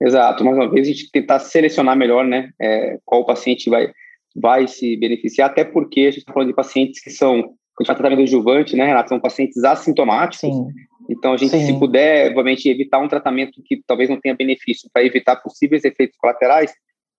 Exato. 0.00 0.44
Mais 0.44 0.56
uma 0.56 0.68
vez, 0.68 0.86
a 0.86 0.90
gente 0.90 1.10
tentar 1.10 1.38
selecionar 1.38 1.96
melhor, 1.96 2.26
né, 2.26 2.50
é, 2.60 2.98
qual 3.04 3.24
paciente 3.24 3.70
vai, 3.70 3.90
vai 4.34 4.66
se 4.66 4.96
beneficiar, 4.96 5.48
até 5.48 5.64
porque 5.64 6.00
a 6.00 6.10
gente 6.10 6.18
está 6.18 6.32
falando 6.32 6.48
de 6.48 6.54
pacientes 6.54 7.00
que 7.00 7.10
são 7.10 7.54
a 7.80 7.84
gente 7.84 7.96
tratamento 7.96 8.20
adjuvante, 8.20 8.76
né, 8.76 8.86
Renato, 8.86 9.08
são 9.08 9.20
pacientes 9.20 9.62
assintomáticos. 9.64 10.40
Sim. 10.40 10.66
Então, 11.08 11.32
a 11.32 11.36
gente, 11.36 11.50
Sim. 11.50 11.66
se 11.66 11.78
puder, 11.78 12.28
obviamente, 12.28 12.68
evitar 12.68 12.98
um 12.98 13.08
tratamento 13.08 13.60
que 13.64 13.82
talvez 13.86 14.08
não 14.08 14.20
tenha 14.20 14.34
benefício 14.34 14.88
para 14.92 15.04
evitar 15.04 15.36
possíveis 15.36 15.84
efeitos 15.84 16.16
colaterais, 16.16 16.72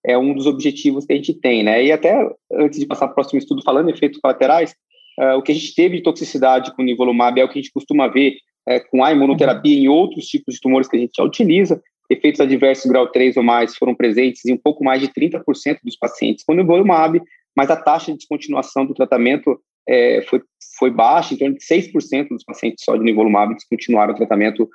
é 0.04 0.16
um 0.18 0.34
dos 0.34 0.46
objetivos 0.46 1.06
que 1.06 1.12
a 1.12 1.16
gente 1.16 1.34
tem, 1.34 1.62
né? 1.62 1.84
E 1.84 1.90
até 1.90 2.14
antes 2.52 2.78
de 2.78 2.86
passar 2.86 3.06
para 3.06 3.12
o 3.12 3.14
próximo 3.14 3.38
estudo 3.38 3.62
falando 3.62 3.88
em 3.88 3.92
efeitos 3.92 4.20
colaterais, 4.20 4.74
uh, 5.18 5.38
o 5.38 5.42
que 5.42 5.52
a 5.52 5.54
gente 5.54 5.74
teve 5.74 5.96
de 5.96 6.02
toxicidade 6.02 6.74
com 6.74 6.82
o 6.82 6.84
nivolumab 6.84 7.40
é 7.40 7.44
o 7.44 7.48
que 7.48 7.58
a 7.58 7.62
gente 7.62 7.72
costuma 7.72 8.06
ver 8.06 8.36
uh, 8.68 8.90
com 8.90 9.02
a 9.02 9.12
imunoterapia 9.12 9.76
uhum. 9.76 9.84
em 9.84 9.88
outros 9.88 10.26
tipos 10.26 10.54
de 10.54 10.60
tumores 10.60 10.88
que 10.88 10.96
a 10.96 11.00
gente 11.00 11.16
já 11.16 11.24
utiliza. 11.24 11.82
Efeitos 12.10 12.40
adversos 12.40 12.90
grau 12.90 13.06
3 13.06 13.38
ou 13.38 13.42
mais 13.42 13.76
foram 13.76 13.94
presentes 13.94 14.44
em 14.44 14.52
um 14.52 14.58
pouco 14.58 14.84
mais 14.84 15.00
de 15.00 15.08
30% 15.08 15.78
dos 15.82 15.96
pacientes 15.96 16.44
com 16.44 16.54
nivolumab, 16.54 17.20
mas 17.56 17.70
a 17.70 17.76
taxa 17.76 18.12
de 18.12 18.18
descontinuação 18.18 18.84
do 18.84 18.92
tratamento 18.92 19.58
é, 19.88 20.22
foi, 20.28 20.42
foi 20.78 20.90
baixa, 20.90 21.34
em 21.34 21.38
torno 21.38 21.56
de 21.56 21.64
6% 21.64 22.28
dos 22.28 22.44
pacientes 22.44 22.84
só 22.84 22.96
de 22.96 23.02
nivolumab 23.02 23.54
descontinuaram 23.54 24.12
o 24.12 24.16
tratamento 24.16 24.68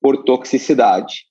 por 0.00 0.24
toxicidade. 0.24 1.24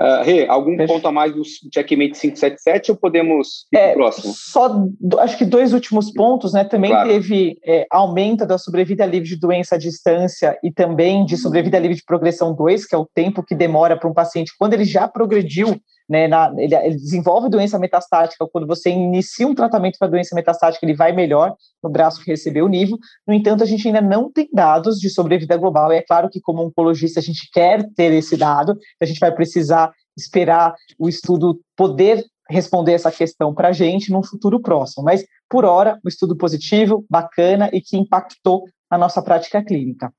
Uh, 0.00 0.24
Rê, 0.24 0.46
algum 0.48 0.76
Perfeito. 0.76 0.94
ponto 0.94 1.06
a 1.06 1.12
mais 1.12 1.32
do 1.32 1.42
checkmate 1.44 2.18
577 2.18 2.90
ou 2.90 2.96
podemos 2.96 3.66
ir 3.72 3.76
é, 3.76 3.92
próximo? 3.92 4.32
Só, 4.34 4.88
acho 5.20 5.36
que 5.36 5.44
dois 5.44 5.72
últimos 5.72 6.10
pontos, 6.10 6.54
né? 6.54 6.64
Também 6.64 6.90
claro. 6.90 7.08
teve 7.08 7.58
é, 7.64 7.86
aumento 7.90 8.46
da 8.46 8.58
sobrevida 8.58 9.04
livre 9.04 9.28
de 9.28 9.38
doença 9.38 9.74
à 9.74 9.78
distância 9.78 10.58
e 10.64 10.72
também 10.72 11.24
de 11.24 11.36
sobrevida 11.36 11.78
livre 11.78 11.96
de 11.96 12.04
progressão 12.04 12.54
2, 12.54 12.86
que 12.86 12.94
é 12.94 12.98
o 12.98 13.06
tempo 13.14 13.44
que 13.44 13.54
demora 13.54 13.96
para 13.96 14.08
um 14.08 14.14
paciente, 14.14 14.52
quando 14.58 14.72
ele 14.72 14.84
já 14.84 15.06
progrediu 15.06 15.78
né, 16.08 16.28
na, 16.28 16.52
ele, 16.58 16.74
ele, 16.74 16.96
desenvolve 16.96 17.48
doença 17.48 17.78
metastática, 17.78 18.46
quando 18.46 18.66
você 18.66 18.90
inicia 18.90 19.46
um 19.46 19.54
tratamento 19.54 19.98
para 19.98 20.08
doença 20.08 20.34
metastática, 20.34 20.84
ele 20.84 20.94
vai 20.94 21.12
melhor 21.12 21.54
no 21.82 21.90
braço 21.90 22.22
que 22.22 22.30
recebeu 22.30 22.66
o 22.66 22.68
nível. 22.68 22.98
No 23.26 23.34
entanto, 23.34 23.62
a 23.62 23.66
gente 23.66 23.86
ainda 23.86 24.00
não 24.00 24.30
tem 24.30 24.48
dados 24.52 24.98
de 24.98 25.08
sobrevida 25.08 25.56
global. 25.56 25.92
E 25.92 25.96
é 25.96 26.02
claro 26.02 26.28
que, 26.28 26.40
como 26.40 26.62
oncologista, 26.62 27.20
a 27.20 27.22
gente 27.22 27.48
quer 27.52 27.88
ter 27.94 28.12
esse 28.12 28.36
dado, 28.36 28.76
a 29.00 29.04
gente 29.04 29.20
vai 29.20 29.32
precisar 29.32 29.92
esperar 30.16 30.74
o 30.98 31.08
estudo 31.08 31.60
poder 31.76 32.24
responder 32.48 32.92
essa 32.92 33.10
questão 33.10 33.54
para 33.54 33.68
a 33.68 33.72
gente 33.72 34.12
num 34.12 34.22
futuro 34.22 34.60
próximo. 34.60 35.04
Mas, 35.04 35.24
por 35.48 35.64
hora, 35.64 35.98
um 36.04 36.08
estudo 36.08 36.36
positivo, 36.36 37.04
bacana 37.08 37.70
e 37.72 37.80
que 37.80 37.96
impactou 37.96 38.64
a 38.90 38.98
nossa 38.98 39.22
prática 39.22 39.64
clínica. 39.64 40.12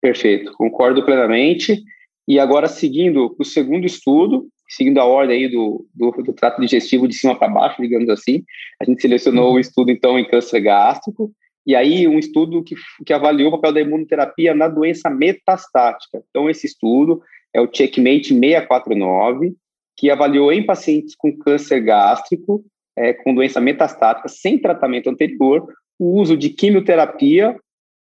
Perfeito, 0.00 0.52
concordo 0.52 1.04
plenamente. 1.04 1.82
E 2.26 2.38
agora, 2.38 2.68
seguindo 2.68 3.34
o 3.38 3.44
segundo 3.44 3.84
estudo, 3.84 4.46
seguindo 4.76 4.98
a 4.98 5.04
ordem 5.04 5.44
aí 5.44 5.48
do, 5.48 5.86
do, 5.94 6.10
do 6.10 6.32
trato 6.32 6.60
digestivo 6.60 7.06
de 7.06 7.14
cima 7.14 7.36
para 7.36 7.48
baixo, 7.48 7.82
digamos 7.82 8.08
assim, 8.08 8.42
a 8.80 8.84
gente 8.84 9.00
selecionou 9.00 9.52
o 9.52 9.56
um 9.56 9.58
estudo, 9.58 9.90
então, 9.90 10.18
em 10.18 10.28
câncer 10.28 10.60
gástrico, 10.60 11.32
e 11.66 11.76
aí 11.76 12.08
um 12.08 12.18
estudo 12.18 12.62
que, 12.62 12.74
que 13.06 13.12
avaliou 13.12 13.48
o 13.48 13.52
papel 13.52 13.72
da 13.72 13.80
imunoterapia 13.80 14.54
na 14.54 14.68
doença 14.68 15.08
metastática. 15.08 16.22
Então, 16.30 16.50
esse 16.50 16.66
estudo 16.66 17.22
é 17.54 17.60
o 17.60 17.68
Checkmate 17.72 18.28
649, 18.28 19.54
que 19.96 20.10
avaliou 20.10 20.52
em 20.52 20.64
pacientes 20.64 21.14
com 21.14 21.36
câncer 21.36 21.80
gástrico 21.80 22.64
é, 22.96 23.12
com 23.12 23.34
doença 23.34 23.60
metastática 23.60 24.28
sem 24.28 24.58
tratamento 24.58 25.08
anterior, 25.08 25.66
o 25.98 26.20
uso 26.20 26.36
de 26.36 26.50
quimioterapia 26.50 27.56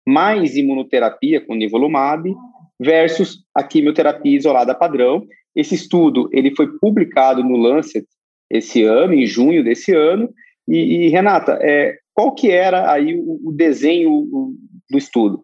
mais 0.05 0.55
imunoterapia 0.55 1.39
com 1.41 1.53
nivolumab 1.53 2.33
versus 2.79 3.43
a 3.53 3.63
quimioterapia 3.63 4.37
isolada 4.37 4.73
padrão. 4.73 5.25
Esse 5.55 5.75
estudo 5.75 6.29
ele 6.31 6.55
foi 6.55 6.67
publicado 6.79 7.43
no 7.43 7.57
Lancet 7.57 8.05
esse 8.49 8.83
ano, 8.83 9.13
em 9.13 9.25
junho 9.25 9.63
desse 9.63 9.93
ano. 9.93 10.29
E, 10.67 11.05
e 11.05 11.09
Renata, 11.09 11.57
é, 11.61 11.97
qual 12.13 12.33
que 12.33 12.51
era 12.51 12.91
aí 12.91 13.15
o, 13.15 13.49
o 13.49 13.51
desenho 13.51 14.27
do 14.89 14.97
estudo? 14.97 15.43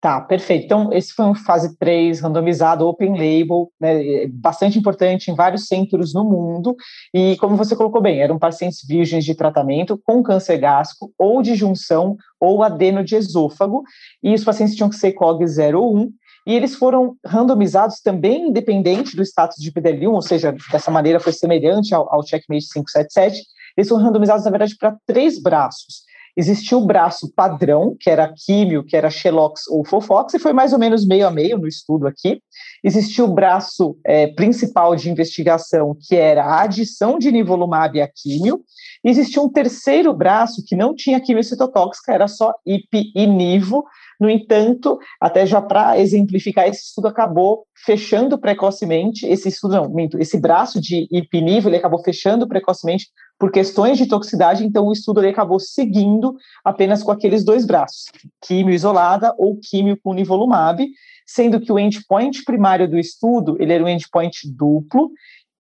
Tá, 0.00 0.20
perfeito. 0.20 0.64
Então, 0.64 0.92
esse 0.92 1.12
foi 1.12 1.24
um 1.24 1.34
fase 1.34 1.76
3, 1.76 2.20
randomizado, 2.20 2.86
open 2.86 3.14
label, 3.14 3.68
né, 3.80 4.28
bastante 4.28 4.78
importante 4.78 5.28
em 5.28 5.34
vários 5.34 5.66
centros 5.66 6.14
no 6.14 6.22
mundo. 6.24 6.76
E, 7.12 7.36
como 7.38 7.56
você 7.56 7.74
colocou 7.74 8.00
bem, 8.00 8.20
eram 8.20 8.38
pacientes 8.38 8.86
virgens 8.86 9.24
de 9.24 9.34
tratamento 9.34 10.00
com 10.04 10.22
câncer 10.22 10.58
gástrico, 10.58 11.12
ou 11.18 11.42
de 11.42 11.56
junção, 11.56 12.16
ou 12.40 12.62
adeno 12.62 13.02
de 13.02 13.16
esôfago. 13.16 13.82
E 14.22 14.32
os 14.32 14.44
pacientes 14.44 14.76
tinham 14.76 14.88
que 14.88 14.94
ser 14.94 15.14
COG 15.14 15.44
0 15.44 15.82
ou 15.82 15.96
1. 15.96 16.12
E 16.48 16.54
eles 16.54 16.74
foram 16.74 17.14
randomizados 17.22 18.00
também 18.00 18.48
independente 18.48 19.14
do 19.14 19.22
status 19.22 19.62
de 19.62 19.70
PDL1, 19.70 20.10
ou 20.10 20.22
seja, 20.22 20.56
dessa 20.72 20.90
maneira 20.90 21.20
foi 21.20 21.30
semelhante 21.30 21.94
ao, 21.94 22.10
ao 22.10 22.26
Checkmate 22.26 22.66
577. 22.72 23.42
Eles 23.76 23.86
foram 23.86 24.02
randomizados, 24.02 24.46
na 24.46 24.50
verdade, 24.50 24.74
para 24.74 24.96
três 25.06 25.38
braços. 25.38 26.07
Existia 26.38 26.78
o 26.78 26.86
braço 26.86 27.32
padrão, 27.34 27.96
que 27.98 28.08
era 28.08 28.32
químio, 28.32 28.84
que 28.84 28.96
era 28.96 29.10
Xelox 29.10 29.66
ou 29.66 29.84
Fofox, 29.84 30.34
e 30.34 30.38
foi 30.38 30.52
mais 30.52 30.72
ou 30.72 30.78
menos 30.78 31.04
meio 31.04 31.26
a 31.26 31.32
meio 31.32 31.58
no 31.58 31.66
estudo 31.66 32.06
aqui. 32.06 32.40
Existia 32.84 33.24
o 33.24 33.34
braço 33.34 33.98
é, 34.06 34.28
principal 34.28 34.94
de 34.94 35.10
investigação, 35.10 35.96
que 36.00 36.14
era 36.14 36.44
a 36.44 36.62
adição 36.62 37.18
de 37.18 37.32
nivolumab 37.32 38.00
a 38.00 38.06
químio. 38.06 38.62
E 39.04 39.10
existia 39.10 39.42
um 39.42 39.50
terceiro 39.50 40.14
braço 40.14 40.62
que 40.64 40.76
não 40.76 40.94
tinha 40.94 41.20
químio 41.20 41.42
citotóxica, 41.42 42.12
era 42.12 42.28
só 42.28 42.54
IP 42.64 43.10
e 43.16 43.26
nivo, 43.26 43.84
no 44.20 44.28
entanto, 44.28 44.98
até 45.20 45.46
já 45.46 45.62
para 45.62 45.98
exemplificar, 45.98 46.66
esse 46.68 46.86
estudo 46.86 47.06
acabou 47.06 47.64
fechando 47.84 48.36
precocemente, 48.36 49.24
esse 49.26 49.48
estudo, 49.48 49.74
não, 49.74 49.94
esse 50.18 50.40
braço 50.40 50.80
de 50.80 51.06
ipinivo, 51.10 51.68
ele 51.68 51.76
acabou 51.76 52.02
fechando 52.02 52.46
precocemente 52.48 53.06
por 53.38 53.52
questões 53.52 53.96
de 53.96 54.06
toxicidade, 54.06 54.64
então 54.64 54.86
o 54.86 54.92
estudo 54.92 55.20
ele 55.20 55.28
acabou 55.28 55.60
seguindo 55.60 56.34
apenas 56.64 57.02
com 57.02 57.12
aqueles 57.12 57.44
dois 57.44 57.64
braços, 57.64 58.06
químio 58.42 58.74
isolada 58.74 59.32
ou 59.38 59.58
químio 59.58 59.96
com 60.02 60.12
nivolumab, 60.12 60.84
sendo 61.24 61.60
que 61.60 61.70
o 61.70 61.78
endpoint 61.78 62.42
primário 62.44 62.90
do 62.90 62.98
estudo, 62.98 63.56
ele 63.60 63.72
era 63.72 63.84
um 63.84 63.88
endpoint 63.88 64.50
duplo, 64.50 65.10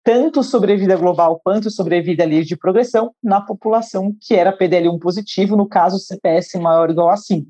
tanto 0.04 0.44
sobrevida 0.44 0.98
global 0.98 1.40
quanto 1.44 1.72
sobrevida 1.72 2.26
livre 2.26 2.46
de 2.46 2.58
progressão 2.58 3.14
na 3.24 3.42
população 3.42 4.14
que 4.22 4.36
era 4.36 4.56
PDL1 4.56 5.00
positivo, 5.00 5.56
no 5.56 5.68
caso 5.68 5.98
CPS 5.98 6.56
maior 6.60 6.90
ou 6.90 6.94
igual 6.94 7.10
a 7.10 7.18
5. 7.18 7.50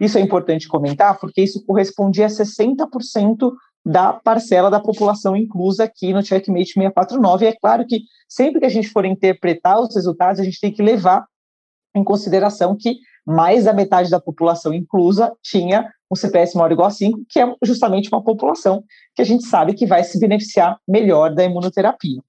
Isso 0.00 0.18
é 0.18 0.20
importante 0.20 0.66
comentar, 0.66 1.18
porque 1.20 1.42
isso 1.42 1.64
correspondia 1.64 2.26
a 2.26 2.28
60% 2.28 3.52
da 3.84 4.12
parcela 4.12 4.70
da 4.70 4.80
população 4.80 5.36
inclusa 5.36 5.84
aqui 5.84 6.12
no 6.12 6.24
Checkmate 6.24 6.72
649. 6.72 7.44
E 7.44 7.48
é 7.48 7.52
claro 7.52 7.86
que 7.86 8.02
sempre 8.28 8.60
que 8.60 8.66
a 8.66 8.70
gente 8.70 8.88
for 8.88 9.04
interpretar 9.04 9.80
os 9.80 9.94
resultados, 9.94 10.40
a 10.40 10.44
gente 10.44 10.60
tem 10.60 10.72
que 10.72 10.82
levar 10.82 11.26
em 11.94 12.04
consideração 12.04 12.76
que 12.78 12.96
mais 13.26 13.64
da 13.64 13.72
metade 13.72 14.10
da 14.10 14.20
população 14.20 14.72
inclusa 14.72 15.32
tinha 15.42 15.92
um 16.10 16.16
CPS 16.16 16.54
maior 16.54 16.68
ou 16.68 16.72
igual 16.72 16.88
a 16.88 16.90
5, 16.90 17.24
que 17.28 17.40
é 17.40 17.54
justamente 17.62 18.08
uma 18.12 18.22
população 18.22 18.84
que 19.14 19.22
a 19.22 19.24
gente 19.24 19.44
sabe 19.46 19.74
que 19.74 19.86
vai 19.86 20.04
se 20.04 20.18
beneficiar 20.18 20.78
melhor 20.86 21.34
da 21.34 21.44
imunoterapia. 21.44 22.20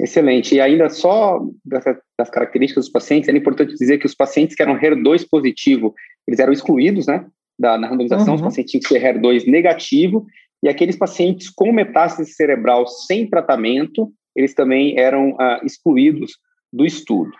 Excelente. 0.00 0.54
E 0.54 0.60
ainda 0.60 0.88
só 0.88 1.40
das 1.64 2.30
características 2.30 2.84
dos 2.84 2.92
pacientes, 2.92 3.28
é 3.28 3.32
importante 3.32 3.74
dizer 3.74 3.98
que 3.98 4.06
os 4.06 4.14
pacientes 4.14 4.54
que 4.54 4.62
eram 4.62 4.78
HER2 4.78 5.26
positivo, 5.30 5.94
eles 6.26 6.40
eram 6.40 6.52
excluídos, 6.52 7.06
né, 7.06 7.26
da, 7.58 7.76
na 7.78 7.88
randomização, 7.88 8.28
uhum. 8.28 8.34
os 8.34 8.42
pacientes 8.42 8.70
tinham 8.70 8.82
que 8.82 8.88
ser 8.88 9.02
HER2 9.02 9.46
negativo, 9.46 10.26
e 10.62 10.68
aqueles 10.68 10.96
pacientes 10.96 11.48
com 11.48 11.72
metástase 11.72 12.32
cerebral 12.32 12.86
sem 12.86 13.28
tratamento, 13.28 14.12
eles 14.34 14.54
também 14.54 14.98
eram 14.98 15.30
uh, 15.32 15.64
excluídos 15.64 16.32
do 16.72 16.84
estudo. 16.84 17.30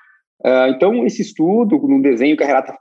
Uh, 0.45 0.71
então, 0.75 1.05
esse 1.05 1.23
estudo, 1.23 1.79
no 1.79 2.01
desenho 2.01 2.37
que 2.37 2.45
a 2.45 2.47
Renata 2.47 2.77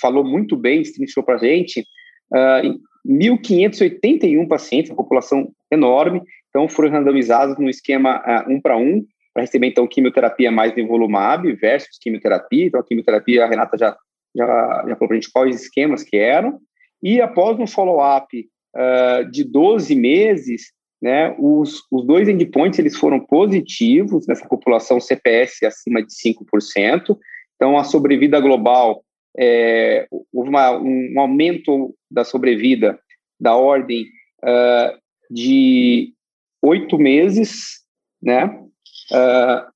falou 0.00 0.24
muito 0.24 0.56
bem, 0.56 0.82
destrinchou 0.82 1.22
para 1.22 1.34
a 1.34 1.38
gente, 1.38 1.84
uh, 2.32 2.80
1.581 3.06 4.46
pacientes, 4.48 4.90
uma 4.90 4.96
população 4.96 5.50
enorme, 5.70 6.22
então 6.48 6.68
foram 6.68 6.90
randomizados 6.90 7.56
no 7.58 7.68
esquema 7.68 8.18
uh, 8.18 8.52
um 8.52 8.60
para 8.60 8.76
um, 8.76 9.04
para 9.32 9.42
receber 9.42 9.68
então 9.68 9.86
quimioterapia 9.86 10.50
mais 10.50 10.74
nivolumab 10.74 11.50
versus 11.54 11.98
quimioterapia. 12.00 12.66
Então 12.66 12.80
a 12.80 12.84
quimioterapia, 12.84 13.44
a 13.44 13.48
Renata 13.48 13.78
já, 13.78 13.96
já, 14.34 14.46
já 14.88 14.96
falou 14.96 15.08
para 15.08 15.12
a 15.12 15.14
gente 15.14 15.30
quais 15.32 15.62
esquemas 15.62 16.02
que 16.02 16.16
eram. 16.16 16.58
E 17.02 17.20
após 17.20 17.58
um 17.58 17.66
follow-up 17.66 18.26
uh, 18.76 19.30
de 19.30 19.44
12 19.44 19.94
meses, 19.94 20.72
né, 21.00 21.34
os, 21.38 21.82
os 21.90 22.06
dois 22.06 22.28
endpoints 22.28 22.78
eles 22.78 22.96
foram 22.96 23.20
positivos 23.20 24.26
nessa 24.26 24.46
população 24.46 25.00
CPS 25.00 25.62
acima 25.62 26.02
de 26.02 26.12
5%. 26.12 27.16
Então 27.56 27.78
a 27.78 27.84
sobrevida 27.84 28.38
global 28.40 29.02
é, 29.38 30.06
houve 30.32 30.50
uma, 30.50 30.72
um, 30.72 31.12
um, 31.14 31.20
aumento 31.20 31.94
da 32.10 32.24
sobrevida 32.24 32.98
da 33.38 33.54
ordem 33.56 34.06
uh, 34.42 34.98
de 35.30 36.12
oito 36.62 36.98
meses, 36.98 37.80
né? 38.22 38.46
Uh, 39.12 39.70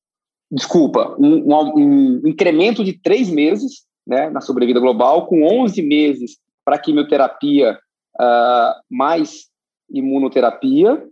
desculpa, 0.51 1.17
um, 1.19 1.53
um, 1.53 1.75
um, 1.77 2.29
incremento 2.29 2.85
de 2.85 2.93
três 3.01 3.31
meses, 3.31 3.85
né, 4.07 4.29
na 4.31 4.41
sobrevida 4.41 4.81
global, 4.81 5.27
com 5.27 5.43
11 5.43 5.83
meses 5.83 6.37
para 6.65 6.79
quimioterapia 6.79 7.79
uh, 8.21 8.81
mais 8.91 9.51
imunoterapia 9.91 11.09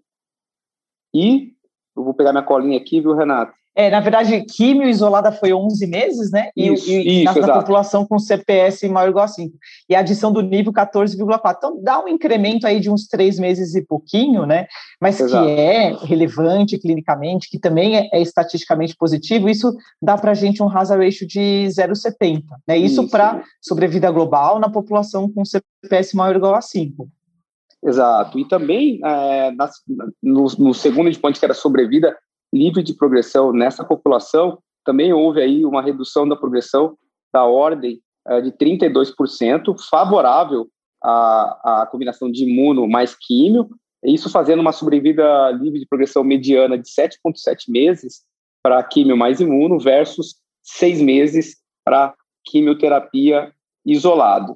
e 1.14 1.52
eu 1.96 2.04
vou 2.04 2.14
pegar 2.14 2.32
minha 2.32 2.44
colinha 2.44 2.78
aqui, 2.78 3.00
viu, 3.00 3.14
Renato? 3.14 3.54
É, 3.74 3.88
na 3.88 4.00
verdade, 4.00 4.42
químio 4.42 4.86
isolada 4.86 5.32
foi 5.32 5.52
11 5.54 5.86
meses, 5.86 6.30
né? 6.30 6.50
E, 6.54 6.72
isso, 6.72 6.90
e 6.90 7.24
isso, 7.24 7.40
na, 7.40 7.46
na 7.46 7.54
população 7.54 8.06
com 8.06 8.18
CPS 8.18 8.82
maior 8.84 9.06
ou 9.06 9.10
igual 9.10 9.24
a 9.24 9.28
5. 9.28 9.56
E 9.88 9.94
a 9.94 10.00
adição 10.00 10.30
do 10.30 10.42
nível 10.42 10.72
14,4. 10.72 11.54
Então, 11.56 11.82
dá 11.82 11.98
um 11.98 12.08
incremento 12.08 12.66
aí 12.66 12.78
de 12.80 12.90
uns 12.90 13.06
três 13.06 13.38
meses 13.38 13.74
e 13.74 13.82
pouquinho, 13.82 14.44
né? 14.44 14.66
Mas 15.00 15.18
exato. 15.18 15.46
que 15.46 15.52
é 15.52 15.96
relevante 16.04 16.78
clinicamente, 16.78 17.48
que 17.48 17.58
também 17.58 17.96
é, 17.96 18.08
é 18.12 18.20
estatisticamente 18.20 18.94
positivo, 18.94 19.48
isso 19.48 19.74
dá 20.00 20.18
para 20.18 20.32
a 20.32 20.34
gente 20.34 20.62
um 20.62 20.68
hazard 20.68 21.02
ratio 21.02 21.26
de 21.26 21.66
0,70. 21.68 22.42
Né? 22.68 22.76
Isso, 22.76 23.02
isso. 23.02 23.10
para 23.10 23.42
sobrevida 23.60 24.10
global 24.10 24.58
na 24.58 24.68
população 24.68 25.30
com 25.32 25.44
CPS 25.44 26.12
maior 26.14 26.34
ou 26.34 26.38
igual 26.38 26.54
a 26.54 26.60
5. 26.60 27.08
Exato. 27.84 28.38
E 28.38 28.46
também, 28.46 29.00
é, 29.04 29.50
nas, 29.52 29.72
no, 30.22 30.46
no 30.58 30.74
segundo 30.74 31.08
endpoint, 31.08 31.38
que 31.38 31.44
era 31.44 31.54
sobrevida, 31.54 32.14
livre 32.52 32.82
de 32.82 32.94
progressão 32.94 33.52
nessa 33.52 33.84
população, 33.84 34.58
também 34.84 35.12
houve 35.12 35.40
aí 35.40 35.64
uma 35.64 35.82
redução 35.82 36.28
da 36.28 36.36
progressão 36.36 36.96
da 37.32 37.44
ordem 37.44 38.00
uh, 38.28 38.42
de 38.42 38.52
32%, 38.52 39.74
favorável 39.88 40.68
à, 41.02 41.82
à 41.82 41.86
combinação 41.86 42.30
de 42.30 42.44
imuno 42.44 42.88
mais 42.88 43.14
químio, 43.14 43.68
isso 44.04 44.28
fazendo 44.28 44.60
uma 44.60 44.72
sobrevida 44.72 45.50
livre 45.52 45.78
de 45.78 45.86
progressão 45.86 46.24
mediana 46.24 46.76
de 46.76 46.88
7,7 46.88 47.64
meses 47.68 48.22
para 48.62 48.82
químio 48.82 49.16
mais 49.16 49.40
imuno 49.40 49.78
versus 49.78 50.36
seis 50.62 51.00
meses 51.00 51.56
para 51.84 52.14
quimioterapia 52.44 53.52
isolado. 53.86 54.54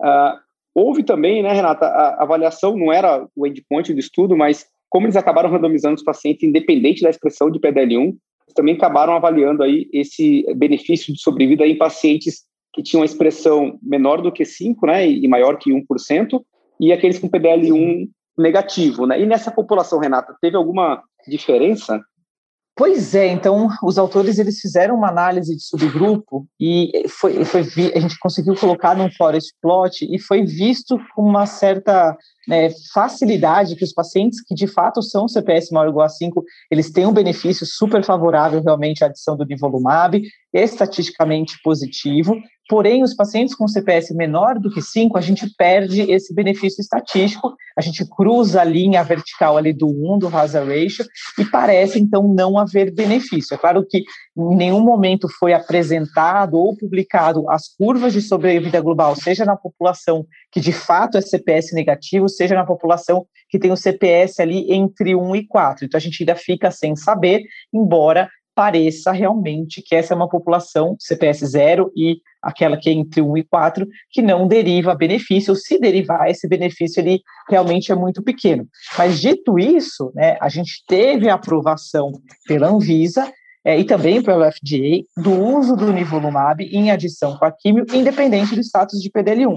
Uh, 0.00 0.38
houve 0.74 1.02
também, 1.02 1.42
né, 1.42 1.52
Renata, 1.52 1.86
a 1.86 2.22
avaliação 2.22 2.76
não 2.76 2.92
era 2.92 3.26
o 3.34 3.46
endpoint 3.46 3.92
do 3.92 4.00
estudo, 4.00 4.36
mas 4.36 4.66
como 4.88 5.06
eles 5.06 5.16
acabaram 5.16 5.50
randomizando 5.50 5.94
os 5.94 6.02
pacientes 6.02 6.48
independente 6.48 7.02
da 7.02 7.10
expressão 7.10 7.50
de 7.50 7.58
PDL1, 7.58 8.16
também 8.54 8.74
acabaram 8.74 9.14
avaliando 9.14 9.62
aí 9.62 9.88
esse 9.92 10.44
benefício 10.56 11.12
de 11.12 11.20
sobrevida 11.20 11.66
em 11.66 11.76
pacientes 11.76 12.44
que 12.72 12.82
tinham 12.82 13.02
a 13.02 13.06
expressão 13.06 13.78
menor 13.82 14.22
do 14.22 14.32
que 14.32 14.44
5, 14.44 14.86
né, 14.86 15.08
e 15.08 15.26
maior 15.28 15.58
que 15.58 15.70
1%, 15.70 16.42
e 16.80 16.92
aqueles 16.92 17.18
com 17.18 17.28
PDL1 17.28 18.08
negativo, 18.38 19.04
né? 19.04 19.20
E 19.20 19.26
nessa 19.26 19.50
população, 19.50 19.98
Renata, 19.98 20.36
teve 20.40 20.56
alguma 20.56 21.02
diferença 21.26 22.00
Pois 22.78 23.12
é, 23.12 23.26
então 23.26 23.66
os 23.82 23.98
autores 23.98 24.38
eles 24.38 24.60
fizeram 24.60 24.94
uma 24.94 25.08
análise 25.08 25.56
de 25.56 25.60
subgrupo 25.64 26.46
e 26.60 26.92
foi, 27.08 27.44
foi 27.44 27.62
a 27.92 27.98
gente 27.98 28.16
conseguiu 28.20 28.54
colocar 28.54 28.94
num 28.94 29.10
forest 29.10 29.52
plot 29.60 30.06
e 30.08 30.16
foi 30.20 30.44
visto 30.44 30.96
com 31.12 31.22
uma 31.22 31.44
certa 31.44 32.16
né, 32.48 32.70
facilidade 32.94 33.76
que 33.76 33.84
os 33.84 33.92
pacientes 33.92 34.42
que 34.42 34.54
de 34.54 34.66
fato 34.66 35.02
são 35.02 35.28
CPS 35.28 35.70
maior 35.70 35.84
ou 35.84 35.90
igual 35.90 36.06
a 36.06 36.08
5, 36.08 36.42
eles 36.70 36.90
têm 36.90 37.04
um 37.04 37.12
benefício 37.12 37.66
super 37.66 38.02
favorável 38.02 38.62
realmente 38.62 39.04
à 39.04 39.06
adição 39.06 39.36
do 39.36 39.44
nivolumab, 39.44 40.22
estatisticamente 40.52 41.58
positivo, 41.62 42.34
porém 42.68 43.02
os 43.02 43.14
pacientes 43.14 43.54
com 43.54 43.68
CPS 43.68 44.14
menor 44.14 44.58
do 44.58 44.70
que 44.70 44.80
5, 44.80 45.16
a 45.18 45.20
gente 45.20 45.46
perde 45.56 46.10
esse 46.10 46.34
benefício 46.34 46.80
estatístico, 46.80 47.54
a 47.76 47.82
gente 47.82 48.04
cruza 48.08 48.62
a 48.62 48.64
linha 48.64 49.02
vertical 49.02 49.56
ali 49.56 49.72
do 49.72 49.86
1 49.86 50.18
do 50.18 50.28
hazard 50.28 50.68
ratio 50.68 51.06
e 51.38 51.44
parece 51.44 51.98
então 51.98 52.26
não 52.26 52.58
haver 52.58 52.94
benefício. 52.94 53.54
É 53.54 53.58
claro 53.58 53.84
que 53.86 54.04
em 54.36 54.56
nenhum 54.56 54.80
momento 54.80 55.28
foi 55.38 55.52
apresentado 55.52 56.54
ou 56.54 56.76
publicado 56.76 57.48
as 57.50 57.68
curvas 57.68 58.12
de 58.12 58.22
sobrevida 58.22 58.80
global, 58.80 59.14
seja 59.16 59.44
na 59.44 59.56
população 59.56 60.26
que 60.50 60.60
de 60.60 60.72
fato 60.72 61.18
é 61.18 61.20
CPS 61.20 61.74
negativo, 61.74 62.28
seja 62.28 62.54
na 62.54 62.64
população 62.64 63.26
que 63.48 63.58
tem 63.58 63.70
o 63.70 63.76
CPS 63.76 64.40
ali 64.40 64.72
entre 64.72 65.14
1 65.14 65.36
e 65.36 65.46
4. 65.46 65.84
Então 65.84 65.98
a 65.98 66.00
gente 66.00 66.22
ainda 66.22 66.34
fica 66.34 66.70
sem 66.70 66.96
saber, 66.96 67.42
embora 67.72 68.28
pareça 68.58 69.12
realmente 69.12 69.80
que 69.80 69.94
essa 69.94 70.12
é 70.12 70.16
uma 70.16 70.28
população 70.28 70.96
CPS 70.98 71.46
zero 71.46 71.92
e 71.96 72.16
aquela 72.42 72.76
que 72.76 72.90
é 72.90 72.92
entre 72.92 73.22
1 73.22 73.36
e 73.36 73.44
4, 73.44 73.86
que 74.10 74.20
não 74.20 74.48
deriva 74.48 74.96
benefício, 74.96 75.52
ou 75.52 75.56
se 75.56 75.78
derivar, 75.78 76.28
esse 76.28 76.48
benefício 76.48 77.00
ele 77.00 77.20
realmente 77.48 77.92
é 77.92 77.94
muito 77.94 78.20
pequeno. 78.20 78.66
Mas 78.96 79.20
dito 79.20 79.60
isso, 79.60 80.10
né, 80.12 80.36
a 80.40 80.48
gente 80.48 80.82
teve 80.88 81.28
a 81.28 81.34
aprovação 81.34 82.10
pela 82.48 82.68
Anvisa 82.68 83.32
é, 83.64 83.78
e 83.78 83.84
também 83.84 84.20
pelo 84.20 84.44
FDA 84.50 85.04
do 85.16 85.32
uso 85.32 85.76
do 85.76 85.92
nivolumab 85.92 86.64
em 86.64 86.90
adição 86.90 87.36
com 87.36 87.44
a 87.44 87.52
químio, 87.52 87.84
independente 87.92 88.56
do 88.56 88.60
status 88.60 89.00
de 89.00 89.08
PDL1. 89.08 89.56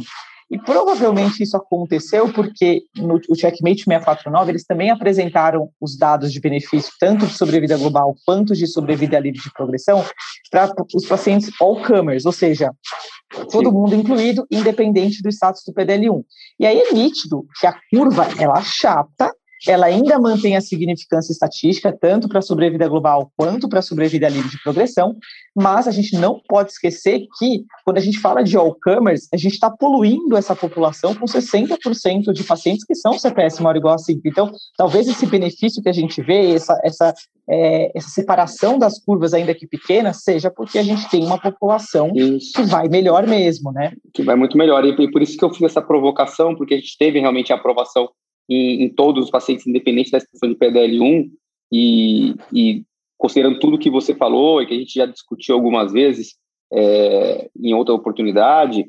E 0.51 0.59
provavelmente 0.59 1.41
isso 1.41 1.55
aconteceu 1.55 2.31
porque 2.33 2.83
no 2.97 3.21
o 3.29 3.35
Checkmate 3.35 3.85
649 3.85 4.51
eles 4.51 4.65
também 4.65 4.91
apresentaram 4.91 5.69
os 5.79 5.97
dados 5.97 6.33
de 6.33 6.41
benefício, 6.41 6.91
tanto 6.99 7.25
de 7.25 7.33
sobrevida 7.33 7.77
global 7.77 8.13
quanto 8.25 8.53
de 8.53 8.67
sobrevida 8.67 9.17
livre 9.17 9.39
de 9.39 9.53
progressão, 9.53 10.03
para 10.51 10.73
os 10.93 11.05
pacientes 11.05 11.49
all-comers, 11.61 12.25
ou 12.25 12.33
seja, 12.33 12.69
todo 13.49 13.69
Sim. 13.69 13.75
mundo 13.75 13.95
incluído, 13.95 14.45
independente 14.51 15.21
do 15.23 15.29
status 15.29 15.63
do 15.65 15.73
PDL1. 15.73 16.21
E 16.59 16.65
aí 16.65 16.79
é 16.79 16.93
nítido 16.93 17.45
que 17.57 17.65
a 17.65 17.73
curva 17.89 18.27
ela 18.37 18.61
chata 18.61 19.33
ela 19.67 19.85
ainda 19.85 20.19
mantém 20.19 20.55
a 20.55 20.61
significância 20.61 21.31
estatística, 21.31 21.95
tanto 21.95 22.27
para 22.27 22.39
a 22.39 22.41
sobrevida 22.41 22.87
global 22.87 23.31
quanto 23.37 23.69
para 23.69 23.79
a 23.79 23.83
sobrevida 23.83 24.27
livre 24.27 24.49
de 24.49 24.61
progressão, 24.63 25.15
mas 25.55 25.87
a 25.87 25.91
gente 25.91 26.15
não 26.17 26.41
pode 26.47 26.71
esquecer 26.71 27.25
que, 27.37 27.65
quando 27.83 27.97
a 27.97 28.01
gente 28.01 28.19
fala 28.19 28.43
de 28.43 28.55
all-comers, 28.57 29.27
a 29.33 29.37
gente 29.37 29.53
está 29.53 29.69
poluindo 29.69 30.37
essa 30.37 30.55
população 30.55 31.13
com 31.13 31.25
60% 31.25 32.31
de 32.31 32.43
pacientes 32.43 32.85
que 32.85 32.95
são 32.95 33.19
CPS 33.19 33.59
maior 33.59 33.75
ou 33.75 33.79
igual 33.79 33.95
a 33.95 33.97
5. 33.97 34.21
Então, 34.25 34.51
talvez 34.77 35.07
esse 35.07 35.25
benefício 35.25 35.81
que 35.83 35.89
a 35.89 35.93
gente 35.93 36.21
vê, 36.21 36.53
essa, 36.53 36.79
essa, 36.83 37.13
é, 37.49 37.91
essa 37.95 38.09
separação 38.09 38.79
das 38.79 38.97
curvas, 39.03 39.33
ainda 39.33 39.53
que 39.53 39.67
pequena, 39.67 40.13
seja 40.13 40.49
porque 40.49 40.79
a 40.79 40.83
gente 40.83 41.09
tem 41.09 41.25
uma 41.25 41.39
população 41.39 42.11
isso. 42.15 42.53
que 42.53 42.63
vai 42.63 42.87
melhor 42.87 43.27
mesmo, 43.27 43.71
né? 43.71 43.93
Que 44.13 44.23
vai 44.23 44.35
muito 44.35 44.57
melhor. 44.57 44.85
E 44.85 45.11
por 45.11 45.21
isso 45.21 45.37
que 45.37 45.43
eu 45.43 45.53
fiz 45.53 45.63
essa 45.63 45.81
provocação, 45.81 46.55
porque 46.55 46.75
a 46.75 46.77
gente 46.77 46.97
teve 46.97 47.19
realmente 47.19 47.51
a 47.51 47.55
aprovação 47.57 48.09
em, 48.53 48.83
em 48.83 48.89
todos 48.89 49.25
os 49.25 49.31
pacientes, 49.31 49.65
independente 49.65 50.11
da 50.11 50.17
expressão 50.17 50.49
de 50.49 50.55
PDL1, 50.55 51.29
e, 51.71 52.35
e, 52.53 52.83
considerando 53.17 53.59
tudo 53.59 53.77
que 53.77 53.89
você 53.89 54.13
falou 54.13 54.61
e 54.61 54.65
que 54.65 54.73
a 54.73 54.77
gente 54.77 54.93
já 54.93 55.05
discutiu 55.05 55.55
algumas 55.55 55.91
vezes 55.91 56.35
é, 56.73 57.49
em 57.57 57.73
outra 57.73 57.93
oportunidade, 57.93 58.85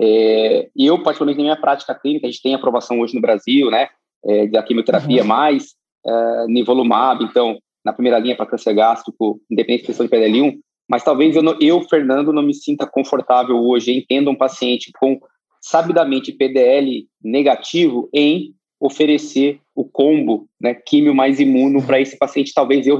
é, 0.00 0.68
eu, 0.76 1.02
particularmente 1.02 1.38
na 1.38 1.44
minha 1.44 1.60
prática 1.60 1.94
clínica, 1.94 2.26
a 2.26 2.30
gente 2.30 2.42
tem 2.42 2.54
aprovação 2.54 3.00
hoje 3.00 3.14
no 3.14 3.20
Brasil, 3.20 3.70
né, 3.70 3.88
é, 4.24 4.46
da 4.46 4.62
quimioterapia 4.62 5.22
uhum. 5.22 5.28
mais 5.28 5.74
é, 6.06 6.46
nivolumab, 6.48 7.24
então, 7.24 7.58
na 7.84 7.92
primeira 7.92 8.18
linha 8.18 8.36
para 8.36 8.46
câncer 8.46 8.74
gástrico, 8.74 9.40
independente 9.50 9.86
da 9.86 9.92
expressão 9.92 10.06
de 10.06 10.12
PDL1, 10.12 10.58
mas 10.88 11.02
talvez 11.02 11.36
eu, 11.36 11.42
eu, 11.60 11.82
Fernando, 11.82 12.32
não 12.32 12.42
me 12.42 12.54
sinta 12.54 12.86
confortável 12.86 13.56
hoje 13.56 13.92
em 13.92 14.04
tendo 14.06 14.30
um 14.30 14.36
paciente 14.36 14.90
com 14.98 15.18
sabidamente 15.60 16.32
PDL 16.32 17.06
negativo 17.22 18.08
em 18.12 18.54
oferecer 18.84 19.60
o 19.74 19.82
combo, 19.82 20.46
né, 20.60 20.74
químio 20.74 21.14
mais 21.14 21.40
imuno 21.40 21.82
para 21.82 21.98
esse 21.98 22.18
paciente. 22.18 22.52
Talvez 22.54 22.86
eu 22.86 22.98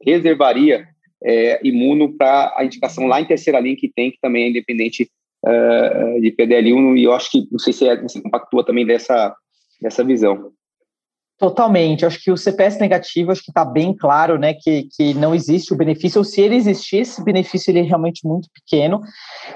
reservaria 0.00 0.86
é, 1.24 1.60
imuno 1.66 2.16
para 2.16 2.54
a 2.56 2.64
indicação 2.64 3.08
lá 3.08 3.20
em 3.20 3.24
terceira 3.24 3.58
linha 3.58 3.74
que 3.76 3.90
tem, 3.92 4.12
que 4.12 4.20
também 4.22 4.44
é 4.44 4.48
independente 4.50 5.10
uh, 5.44 6.20
de 6.20 6.30
PDL1, 6.30 6.96
e 6.96 7.02
eu 7.02 7.12
acho 7.12 7.28
que, 7.28 7.48
não 7.50 7.58
sei 7.58 7.72
se 7.72 7.88
é, 7.88 8.08
se 8.08 8.22
compactua 8.22 8.64
também 8.64 8.86
dessa, 8.86 9.34
dessa 9.82 10.04
visão. 10.04 10.52
Totalmente. 11.40 12.04
Acho 12.04 12.22
que 12.22 12.30
o 12.30 12.36
CPS 12.36 12.78
negativo, 12.78 13.32
acho 13.32 13.42
que 13.42 13.50
está 13.50 13.64
bem 13.64 13.96
claro, 13.96 14.38
né, 14.38 14.52
que, 14.52 14.86
que 14.94 15.14
não 15.14 15.34
existe 15.34 15.72
o 15.72 15.76
benefício, 15.76 16.18
ou 16.18 16.24
se 16.24 16.38
ele 16.42 16.54
existir, 16.54 16.98
esse 16.98 17.24
benefício 17.24 17.70
ele 17.70 17.78
é 17.78 17.82
realmente 17.82 18.28
muito 18.28 18.46
pequeno. 18.52 19.00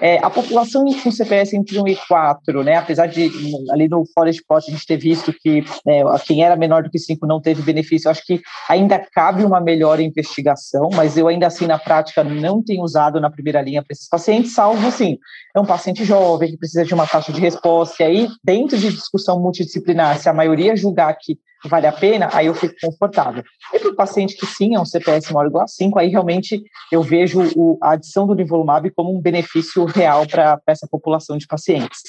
É, 0.00 0.16
a 0.24 0.30
população 0.30 0.82
com 1.02 1.10
CPS 1.10 1.52
entre 1.52 1.78
1 1.78 1.88
e 1.88 1.96
4, 2.08 2.64
né, 2.64 2.76
apesar 2.76 3.06
de 3.06 3.30
ali 3.70 3.86
no 3.86 4.02
Forest 4.14 4.42
Plot 4.48 4.64
a 4.66 4.72
gente 4.72 4.86
ter 4.86 4.96
visto 4.96 5.30
que 5.30 5.62
né, 5.84 6.00
quem 6.24 6.42
era 6.42 6.56
menor 6.56 6.82
do 6.84 6.90
que 6.90 6.98
5 6.98 7.26
não 7.26 7.38
teve 7.38 7.60
benefício, 7.60 8.10
acho 8.10 8.24
que 8.24 8.40
ainda 8.66 8.98
cabe 8.98 9.44
uma 9.44 9.60
melhor 9.60 10.00
investigação, 10.00 10.88
mas 10.94 11.18
eu 11.18 11.28
ainda 11.28 11.48
assim 11.48 11.66
na 11.66 11.78
prática 11.78 12.24
não 12.24 12.64
tenho 12.64 12.82
usado 12.82 13.20
na 13.20 13.28
primeira 13.28 13.60
linha 13.60 13.82
para 13.82 13.92
esses 13.92 14.08
pacientes, 14.08 14.54
salvo 14.54 14.86
assim, 14.86 15.18
é 15.54 15.60
um 15.60 15.66
paciente 15.66 16.02
jovem 16.02 16.52
que 16.52 16.56
precisa 16.56 16.82
de 16.82 16.94
uma 16.94 17.06
taxa 17.06 17.30
de 17.30 17.42
resposta, 17.42 18.02
e 18.04 18.06
aí 18.06 18.28
dentro 18.42 18.78
de 18.78 18.90
discussão 18.90 19.38
multidisciplinar, 19.38 20.18
se 20.18 20.30
a 20.30 20.32
maioria 20.32 20.74
julgar 20.74 21.14
que 21.20 21.36
vale 21.68 21.87
a 21.87 21.92
pena, 21.92 22.29
aí 22.33 22.46
eu 22.46 22.55
fico 22.55 22.74
confortável. 22.83 23.42
E 23.72 23.79
para 23.79 23.90
o 23.90 23.96
paciente 23.96 24.37
que 24.37 24.46
sim 24.46 24.74
é 24.74 24.81
um 24.81 24.85
CPS 24.85 25.31
maior 25.33 25.44
ou 25.44 25.50
igual 25.50 25.64
a 25.64 25.68
5, 25.68 25.98
aí 25.98 26.09
realmente 26.09 26.62
eu 26.92 27.03
vejo 27.03 27.40
o, 27.57 27.79
a 27.83 27.92
adição 27.92 28.27
do 28.27 28.35
nivolumab 28.35 28.90
como 28.90 29.16
um 29.16 29.20
benefício 29.20 29.85
real 29.85 30.27
para 30.27 30.61
essa 30.66 30.87
população 30.90 31.37
de 31.37 31.46
pacientes. 31.46 32.03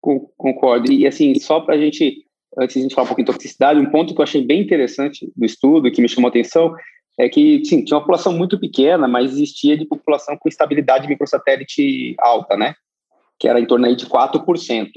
Concordo. 0.00 0.90
E 0.90 1.06
assim, 1.06 1.38
só 1.38 1.60
para 1.60 1.74
a 1.74 1.78
gente, 1.78 2.24
antes 2.58 2.74
de 2.74 2.80
a 2.80 2.82
gente 2.82 2.94
falar 2.94 3.04
um 3.04 3.08
pouquinho 3.08 3.26
de 3.26 3.32
toxicidade, 3.32 3.80
um 3.80 3.90
ponto 3.90 4.14
que 4.14 4.20
eu 4.20 4.24
achei 4.24 4.44
bem 4.44 4.62
interessante 4.62 5.30
do 5.36 5.44
estudo, 5.44 5.90
que 5.90 6.00
me 6.00 6.08
chamou 6.08 6.28
a 6.28 6.30
atenção, 6.30 6.74
é 7.18 7.28
que, 7.28 7.62
sim, 7.64 7.84
tinha 7.84 7.96
uma 7.96 8.02
população 8.02 8.32
muito 8.32 8.58
pequena, 8.58 9.06
mas 9.06 9.32
existia 9.32 9.76
de 9.76 9.84
população 9.84 10.36
com 10.38 10.48
estabilidade 10.48 11.06
microsatélite 11.06 12.14
alta, 12.18 12.56
né? 12.56 12.74
Que 13.38 13.46
era 13.46 13.60
em 13.60 13.66
torno 13.66 13.86
aí 13.86 13.94
de 13.94 14.06
4%. 14.06 14.88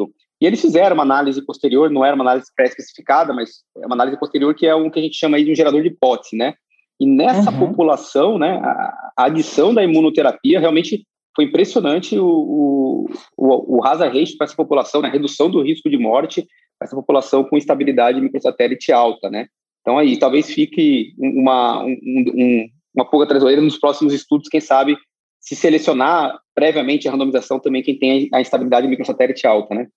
E 0.43 0.45
eles 0.45 0.59
fizeram 0.59 0.93
uma 0.93 1.03
análise 1.03 1.41
posterior, 1.45 1.89
não 1.89 2.03
era 2.03 2.13
uma 2.13 2.25
análise 2.25 2.51
pré-especificada, 2.53 3.33
mas 3.33 3.63
é 3.81 3.85
uma 3.85 3.95
análise 3.95 4.19
posterior 4.19 4.53
que 4.53 4.67
é 4.67 4.75
um 4.75 4.89
que 4.89 4.99
a 4.99 5.01
gente 5.01 5.15
chama 5.15 5.37
aí 5.37 5.45
de 5.45 5.51
um 5.53 5.55
gerador 5.55 5.81
de 5.81 5.87
hipótese, 5.87 6.35
né? 6.35 6.53
E 6.99 7.05
nessa 7.05 7.49
uhum. 7.49 7.59
população, 7.59 8.37
né, 8.37 8.59
a, 8.61 9.11
a, 9.15 9.25
adição 9.27 9.73
da 9.73 9.81
imunoterapia 9.81 10.59
realmente 10.59 11.07
foi 11.33 11.45
impressionante 11.45 12.19
o, 12.19 12.27
o, 12.27 13.05
o, 13.37 13.77
o 13.77 13.87
hazard 13.87 14.19
ratio 14.19 14.35
para 14.37 14.43
essa 14.43 14.55
população, 14.55 15.01
né, 15.01 15.07
a 15.07 15.11
redução 15.11 15.49
do 15.49 15.61
risco 15.61 15.89
de 15.89 15.97
morte 15.97 16.45
para 16.77 16.87
essa 16.87 16.95
população 16.95 17.45
com 17.45 17.55
estabilidade 17.55 18.19
microsatélite 18.19 18.91
alta, 18.91 19.29
né? 19.29 19.47
Então 19.79 19.97
aí 19.97 20.19
talvez 20.19 20.51
fique 20.51 21.13
uma, 21.17 21.85
um, 21.85 21.95
um, 21.95 22.69
uma 22.93 23.09
pulga 23.09 23.23
atrás 23.23 23.63
nos 23.63 23.79
próximos 23.79 24.13
estudos, 24.13 24.49
quem 24.49 24.59
sabe 24.59 24.97
se 25.39 25.55
selecionar 25.55 26.37
previamente 26.53 27.07
a 27.07 27.11
randomização 27.11 27.61
também 27.61 27.81
quem 27.81 27.97
tem 27.97 28.29
a 28.33 28.41
estabilidade 28.41 28.89
microsatélite 28.89 29.47
alta, 29.47 29.73
né? 29.73 29.87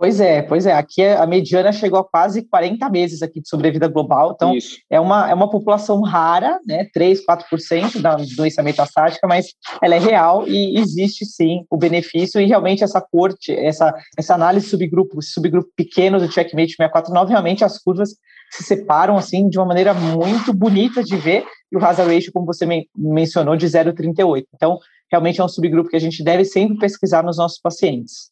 Pois 0.00 0.18
é, 0.18 0.40
pois 0.40 0.64
é. 0.64 0.72
Aqui 0.72 1.04
a 1.04 1.26
mediana 1.26 1.70
chegou 1.72 1.98
a 1.98 2.04
quase 2.04 2.40
40 2.48 2.88
meses 2.88 3.20
aqui 3.20 3.38
de 3.38 3.46
sobrevida 3.46 3.86
global. 3.86 4.32
Então, 4.34 4.56
Isso. 4.56 4.78
é 4.88 4.98
uma, 4.98 5.28
é 5.28 5.34
uma 5.34 5.50
população 5.50 6.00
rara, 6.00 6.58
né? 6.66 6.88
3, 6.94 7.22
4% 7.22 8.00
da 8.00 8.16
doença 8.34 8.62
metastática, 8.62 9.28
mas 9.28 9.48
ela 9.82 9.96
é 9.96 9.98
real 9.98 10.48
e 10.48 10.78
existe 10.80 11.26
sim 11.26 11.66
o 11.68 11.76
benefício. 11.76 12.40
E 12.40 12.46
realmente 12.46 12.82
essa 12.82 12.98
corte, 12.98 13.52
essa, 13.52 13.94
essa 14.16 14.34
análise 14.34 14.64
de 14.64 14.70
subgrupo, 14.70 15.20
subgrupo 15.20 15.68
pequeno 15.76 16.18
do 16.18 16.32
Checkmate 16.32 16.76
649, 16.76 17.32
realmente 17.32 17.62
as 17.62 17.76
curvas 17.76 18.14
se 18.52 18.62
separam 18.62 19.18
assim 19.18 19.50
de 19.50 19.58
uma 19.58 19.66
maneira 19.66 19.92
muito 19.92 20.54
bonita 20.54 21.04
de 21.04 21.14
ver. 21.14 21.44
E 21.70 21.76
o 21.76 21.84
hazard 21.84 22.10
ratio, 22.14 22.32
como 22.32 22.46
você 22.46 22.64
men 22.64 22.86
mencionou, 22.96 23.54
de 23.54 23.66
0,38. 23.66 24.44
Então, 24.54 24.78
realmente 25.12 25.42
é 25.42 25.44
um 25.44 25.48
subgrupo 25.48 25.90
que 25.90 25.96
a 25.96 26.00
gente 26.00 26.24
deve 26.24 26.46
sempre 26.46 26.78
pesquisar 26.78 27.22
nos 27.22 27.36
nossos 27.36 27.60
pacientes. 27.60 28.30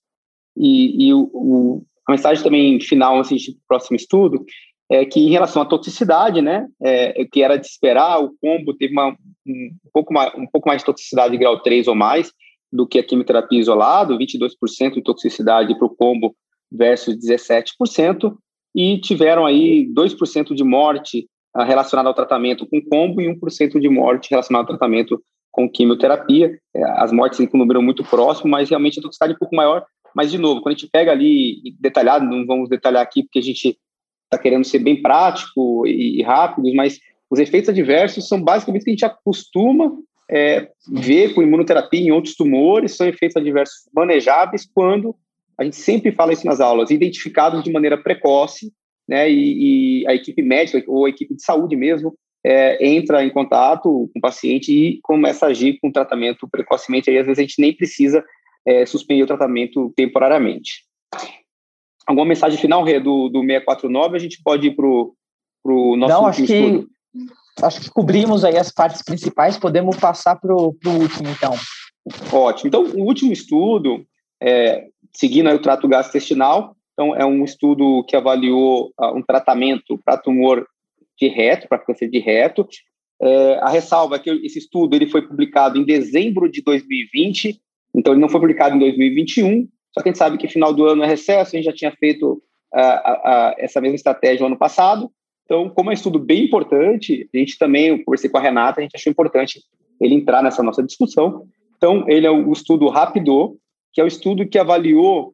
E, 0.58 1.08
e 1.08 1.14
o, 1.14 1.30
o, 1.32 1.82
a 2.06 2.12
mensagem 2.12 2.42
também 2.42 2.80
final, 2.80 3.20
assim, 3.20 3.36
do 3.36 3.58
próximo 3.66 3.96
estudo, 3.96 4.44
é 4.90 5.04
que 5.04 5.20
em 5.20 5.30
relação 5.30 5.62
à 5.62 5.66
toxicidade, 5.66 6.40
né, 6.40 6.66
é, 6.82 7.24
que 7.30 7.42
era 7.42 7.56
de 7.56 7.66
esperar, 7.66 8.22
o 8.22 8.34
combo 8.40 8.74
teve 8.74 8.92
uma, 8.92 9.14
um, 9.46 9.70
pouco 9.92 10.12
mais, 10.12 10.34
um 10.34 10.46
pouco 10.46 10.68
mais 10.68 10.80
de 10.80 10.86
toxicidade 10.86 11.32
de 11.32 11.38
grau 11.38 11.60
3 11.60 11.88
ou 11.88 11.94
mais 11.94 12.32
do 12.72 12.86
que 12.86 12.98
a 12.98 13.02
quimioterapia 13.02 13.60
isolado, 13.60 14.18
22% 14.18 14.94
de 14.94 15.02
toxicidade 15.02 15.76
para 15.76 15.86
o 15.86 15.94
combo 15.94 16.34
versus 16.70 17.16
17%, 17.16 18.34
e 18.74 19.00
tiveram 19.00 19.46
aí 19.46 19.86
2% 19.94 20.54
de 20.54 20.64
morte 20.64 21.26
uh, 21.56 21.62
relacionada 21.62 22.08
ao 22.08 22.14
tratamento 22.14 22.66
com 22.66 22.80
combo 22.82 23.20
e 23.20 23.26
1% 23.26 23.80
de 23.80 23.88
morte 23.88 24.30
relacionada 24.30 24.64
ao 24.64 24.78
tratamento 24.78 25.22
com 25.50 25.68
quimioterapia. 25.68 26.58
É, 26.74 26.82
as 27.00 27.10
mortes 27.10 27.38
com 27.48 27.56
um 27.56 27.60
número 27.60 27.82
muito 27.82 28.04
próximo, 28.04 28.50
mas 28.50 28.68
realmente 28.68 29.00
a 29.00 29.02
toxicidade 29.02 29.32
é 29.32 29.36
um 29.36 29.38
pouco 29.38 29.56
maior 29.56 29.84
mas, 30.14 30.30
de 30.30 30.38
novo, 30.38 30.60
quando 30.60 30.74
a 30.74 30.78
gente 30.78 30.90
pega 30.90 31.12
ali 31.12 31.74
detalhado, 31.80 32.24
não 32.24 32.46
vamos 32.46 32.68
detalhar 32.68 33.02
aqui 33.02 33.22
porque 33.22 33.38
a 33.38 33.42
gente 33.42 33.78
está 34.24 34.38
querendo 34.40 34.64
ser 34.64 34.78
bem 34.78 35.00
prático 35.00 35.86
e, 35.86 36.22
rápido, 36.22 36.72
mas 36.74 37.00
os 37.30 37.38
efeitos 37.38 37.70
adversos 37.70 38.28
são 38.28 38.42
basicamente 38.42 38.82
o 38.82 38.84
que 38.84 38.90
a 38.90 38.94
gente 38.94 39.04
acostuma 39.04 39.92
é, 40.30 40.68
ver 40.90 41.34
com 41.34 41.42
imunoterapia 41.42 42.00
em 42.00 42.10
outros 42.10 42.34
tumores, 42.34 42.96
são 42.96 43.06
efeitos 43.06 43.36
adversos 43.36 43.88
manejáveis 43.94 44.68
quando, 44.72 45.14
a 45.58 45.64
gente 45.64 45.76
sempre 45.76 46.12
fala 46.12 46.32
isso 46.32 46.46
nas 46.46 46.60
aulas, 46.60 46.90
identificados 46.90 47.62
de 47.62 47.72
maneira 47.72 47.96
precoce, 47.96 48.72
né, 49.08 49.30
e, 49.30 50.02
e 50.02 50.06
a 50.06 50.14
equipe 50.14 50.42
médica 50.42 50.82
ou 50.86 51.06
a 51.06 51.08
equipe 51.08 51.34
de 51.34 51.42
saúde 51.42 51.74
mesmo 51.74 52.14
é, 52.44 52.86
entra 52.86 53.24
em 53.24 53.30
contato 53.30 53.82
com 54.12 54.18
o 54.18 54.20
paciente 54.20 54.72
e 54.72 55.00
começa 55.02 55.46
a 55.46 55.48
agir 55.48 55.78
com 55.80 55.88
o 55.88 55.92
tratamento 55.92 56.46
precocemente, 56.48 57.10
aí 57.10 57.18
às 57.18 57.26
vezes 57.26 57.38
a 57.38 57.42
gente 57.42 57.60
nem 57.60 57.74
precisa 57.74 58.24
é, 58.66 58.84
suspender 58.86 59.22
o 59.22 59.26
tratamento 59.26 59.92
temporariamente. 59.96 60.84
Alguma 62.06 62.26
mensagem 62.26 62.58
final, 62.58 62.82
Rê, 62.84 62.98
do, 62.98 63.28
do 63.28 63.40
649? 63.40 64.16
A 64.16 64.18
gente 64.18 64.40
pode 64.42 64.68
ir 64.68 64.74
para 64.74 64.86
o 64.86 65.96
nosso 65.96 66.12
Não, 66.12 66.26
acho 66.26 66.44
que, 66.44 66.86
acho 67.62 67.80
que 67.80 67.90
cobrimos 67.90 68.44
aí 68.44 68.56
as 68.56 68.70
partes 68.70 69.02
principais, 69.02 69.58
podemos 69.58 69.96
passar 69.96 70.36
para 70.36 70.54
o 70.54 70.74
último, 70.86 71.28
então. 71.28 71.54
Ótimo. 72.32 72.68
Então, 72.68 72.84
o 72.84 73.04
último 73.04 73.32
estudo, 73.32 74.06
é, 74.42 74.86
seguindo 75.14 75.50
o 75.50 75.58
trato 75.58 75.86
gastrointestinal, 75.86 76.74
então 76.98 77.14
é 77.14 77.24
um 77.24 77.44
estudo 77.44 78.04
que 78.08 78.16
avaliou 78.16 78.92
uh, 78.98 79.16
um 79.16 79.22
tratamento 79.22 79.96
para 80.04 80.16
tumor 80.16 80.66
de 81.16 81.28
reto, 81.28 81.68
para 81.68 81.78
câncer 81.78 82.08
de 82.08 82.18
reto. 82.18 82.66
É, 83.20 83.54
a 83.60 83.68
ressalva 83.68 84.16
é 84.16 84.18
que 84.18 84.30
esse 84.30 84.58
estudo 84.58 84.94
ele 84.94 85.08
foi 85.08 85.22
publicado 85.22 85.78
em 85.78 85.84
dezembro 85.84 86.50
de 86.50 86.60
2020, 86.62 87.60
então 87.98 88.12
ele 88.12 88.20
não 88.20 88.28
foi 88.28 88.40
publicado 88.40 88.76
em 88.76 88.78
2021, 88.78 89.68
só 89.92 90.02
que 90.02 90.08
a 90.08 90.12
gente 90.12 90.18
sabe 90.18 90.38
que 90.38 90.48
final 90.48 90.72
do 90.72 90.86
ano 90.86 91.02
é 91.02 91.06
recesso, 91.06 91.54
a 91.54 91.58
gente 91.58 91.66
já 91.66 91.72
tinha 91.72 91.92
feito 91.92 92.42
uh, 92.74 92.78
uh, 92.78 93.54
essa 93.58 93.80
mesma 93.80 93.96
estratégia 93.96 94.40
no 94.40 94.46
ano 94.46 94.58
passado, 94.58 95.10
então, 95.48 95.70
como 95.70 95.88
é 95.88 95.92
um 95.92 95.94
estudo 95.94 96.18
bem 96.18 96.44
importante, 96.44 97.26
a 97.34 97.38
gente 97.38 97.56
também, 97.56 97.86
eu 97.86 98.04
conversei 98.04 98.28
com 98.28 98.36
a 98.36 98.40
Renata, 98.40 98.80
a 98.80 98.82
gente 98.82 98.94
achou 98.94 99.10
importante 99.10 99.62
ele 99.98 100.14
entrar 100.14 100.42
nessa 100.42 100.62
nossa 100.62 100.82
discussão. 100.82 101.46
Então, 101.78 102.04
ele 102.06 102.26
é 102.26 102.30
o 102.30 102.52
estudo 102.52 102.86
Rapido, 102.88 103.56
que 103.94 103.98
é 103.98 104.04
o 104.04 104.06
estudo 104.06 104.46
que 104.46 104.58
avaliou 104.58 105.32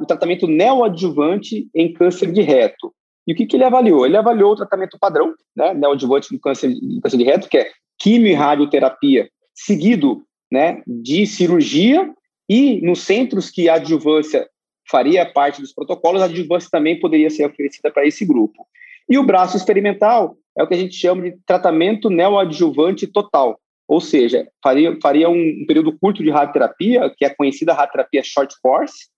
o 0.00 0.06
tratamento 0.06 0.48
neoadjuvante 0.48 1.68
em 1.72 1.92
câncer 1.92 2.32
de 2.32 2.40
reto. 2.40 2.92
E 3.24 3.32
o 3.32 3.36
que, 3.36 3.46
que 3.46 3.56
ele 3.56 3.62
avaliou? 3.62 4.04
Ele 4.04 4.16
avaliou 4.16 4.52
o 4.52 4.56
tratamento 4.56 4.98
padrão, 4.98 5.32
né, 5.54 5.74
neoadjuvante 5.74 6.32
no 6.32 6.40
câncer, 6.40 6.68
no 6.68 7.00
câncer 7.00 7.16
de 7.16 7.24
reto, 7.24 7.48
que 7.48 7.58
é 7.58 7.70
quimio 8.00 8.32
e 8.32 8.34
radioterapia, 8.34 9.28
seguido 9.54 10.24
né, 10.50 10.82
de 10.86 11.26
cirurgia, 11.26 12.12
e 12.48 12.80
nos 12.84 13.02
centros 13.02 13.50
que 13.50 13.68
a 13.68 13.74
adjuvância 13.74 14.48
faria 14.90 15.24
parte 15.24 15.60
dos 15.60 15.72
protocolos, 15.72 16.20
a 16.20 16.24
adjuvância 16.24 16.68
também 16.70 16.98
poderia 16.98 17.30
ser 17.30 17.46
oferecida 17.46 17.90
para 17.92 18.04
esse 18.04 18.26
grupo. 18.26 18.66
E 19.08 19.16
o 19.16 19.24
braço 19.24 19.56
experimental 19.56 20.36
é 20.58 20.62
o 20.62 20.66
que 20.66 20.74
a 20.74 20.76
gente 20.76 20.94
chama 20.94 21.22
de 21.22 21.38
tratamento 21.46 22.10
neoadjuvante 22.10 23.06
total, 23.06 23.58
ou 23.86 24.00
seja, 24.00 24.48
faria, 24.62 24.96
faria 25.00 25.28
um, 25.28 25.64
período 25.66 25.96
curto 25.98 26.22
de 26.22 26.30
radioterapia, 26.30 27.12
que 27.16 27.24
é 27.24 27.28
a 27.28 27.34
conhecida 27.34 27.72
radioterapia 27.72 28.22
short 28.22 28.54
course, 28.62 29.08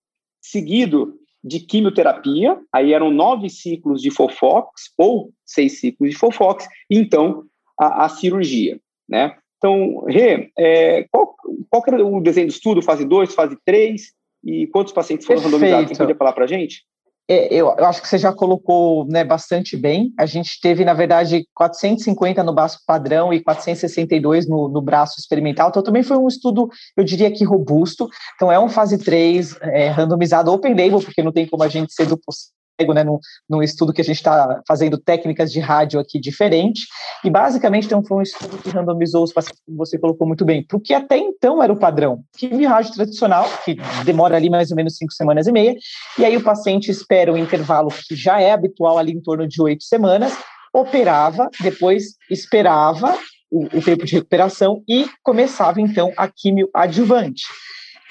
seguido 0.40 1.14
de 1.44 1.60
quimioterapia, 1.60 2.58
aí 2.72 2.92
eram 2.92 3.10
nove 3.10 3.50
ciclos 3.50 4.00
de 4.00 4.10
Fofox 4.10 4.92
ou 4.96 5.32
seis 5.44 5.80
ciclos 5.80 6.10
de 6.10 6.16
Fofox, 6.16 6.66
e 6.88 6.96
então 6.96 7.44
a, 7.78 8.04
a 8.04 8.08
cirurgia, 8.08 8.80
né? 9.08 9.36
Então, 9.62 10.04
Rê, 10.08 10.50
é, 10.58 11.06
qual, 11.08 11.36
qual 11.70 11.84
era 11.86 12.04
o 12.04 12.20
desenho 12.20 12.48
do 12.48 12.50
estudo, 12.50 12.82
fase 12.82 13.04
2, 13.04 13.32
fase 13.32 13.56
3, 13.64 14.12
e 14.44 14.66
quantos 14.66 14.92
pacientes 14.92 15.24
foram 15.24 15.40
Perfeito. 15.40 15.62
randomizados? 15.62 15.96
Você 15.96 16.02
podia 16.02 16.16
falar 16.16 16.32
para 16.32 16.44
a 16.44 16.48
gente? 16.48 16.82
É, 17.28 17.46
eu, 17.54 17.68
eu, 17.78 17.84
acho 17.84 18.02
que 18.02 18.08
você 18.08 18.18
já 18.18 18.32
colocou 18.32 19.06
né, 19.06 19.22
bastante 19.22 19.76
bem. 19.76 20.12
A 20.18 20.26
gente 20.26 20.60
teve, 20.60 20.84
na 20.84 20.92
verdade, 20.92 21.46
450 21.54 22.42
no 22.42 22.52
braço 22.52 22.80
padrão 22.84 23.32
e 23.32 23.40
462 23.40 24.48
no, 24.48 24.68
no 24.68 24.82
braço 24.82 25.20
experimental. 25.20 25.68
Então, 25.68 25.80
também 25.80 26.02
foi 26.02 26.16
um 26.16 26.26
estudo, 26.26 26.68
eu 26.96 27.04
diria 27.04 27.30
que 27.30 27.44
robusto. 27.44 28.08
Então, 28.34 28.50
é 28.50 28.58
um 28.58 28.68
fase 28.68 28.98
3 28.98 29.56
é, 29.62 29.90
randomizado 29.90 30.52
open 30.52 30.74
label, 30.74 31.00
porque 31.00 31.22
não 31.22 31.30
tem 31.30 31.46
como 31.46 31.62
a 31.62 31.68
gente 31.68 31.94
ser 31.94 32.06
do 32.06 32.18
cego, 32.18 32.50
né, 32.92 33.04
num, 33.04 33.18
num 33.48 33.62
estudo 33.62 33.92
que 33.92 34.00
a 34.00 34.04
gente 34.04 34.16
está 34.16 34.60
fazendo 34.66 34.98
técnicas 34.98 35.52
de 35.52 35.60
rádio 35.60 36.00
aqui 36.00 36.18
diferente, 36.18 36.82
e 37.24 37.30
basicamente 37.30 37.86
então, 37.86 38.02
foi 38.04 38.18
um 38.18 38.22
estudo 38.22 38.58
que 38.58 38.70
randomizou 38.70 39.22
os 39.22 39.32
pacientes, 39.32 39.62
como 39.64 39.78
você 39.78 39.98
colocou 39.98 40.26
muito 40.26 40.44
bem, 40.44 40.64
porque 40.66 40.94
até 40.94 41.16
então 41.16 41.62
era 41.62 41.72
o 41.72 41.78
padrão, 41.78 42.24
quimio 42.36 42.68
rádio 42.68 42.94
tradicional, 42.94 43.46
que 43.64 43.76
demora 44.04 44.36
ali 44.36 44.50
mais 44.50 44.70
ou 44.70 44.76
menos 44.76 44.96
cinco 44.96 45.12
semanas 45.12 45.46
e 45.46 45.52
meia, 45.52 45.76
e 46.18 46.24
aí 46.24 46.36
o 46.36 46.42
paciente 46.42 46.90
espera 46.90 47.32
um 47.32 47.36
intervalo 47.36 47.88
que 48.08 48.16
já 48.16 48.40
é 48.40 48.52
habitual 48.52 48.98
ali 48.98 49.12
em 49.12 49.20
torno 49.20 49.46
de 49.46 49.62
oito 49.62 49.84
semanas, 49.84 50.32
operava, 50.72 51.50
depois 51.60 52.16
esperava 52.30 53.16
o, 53.50 53.66
o 53.66 53.82
tempo 53.82 54.06
de 54.06 54.14
recuperação 54.14 54.82
e 54.88 55.06
começava 55.22 55.80
então 55.80 56.10
a 56.16 56.26
quimio 56.26 56.70
adjuvante. 56.74 57.42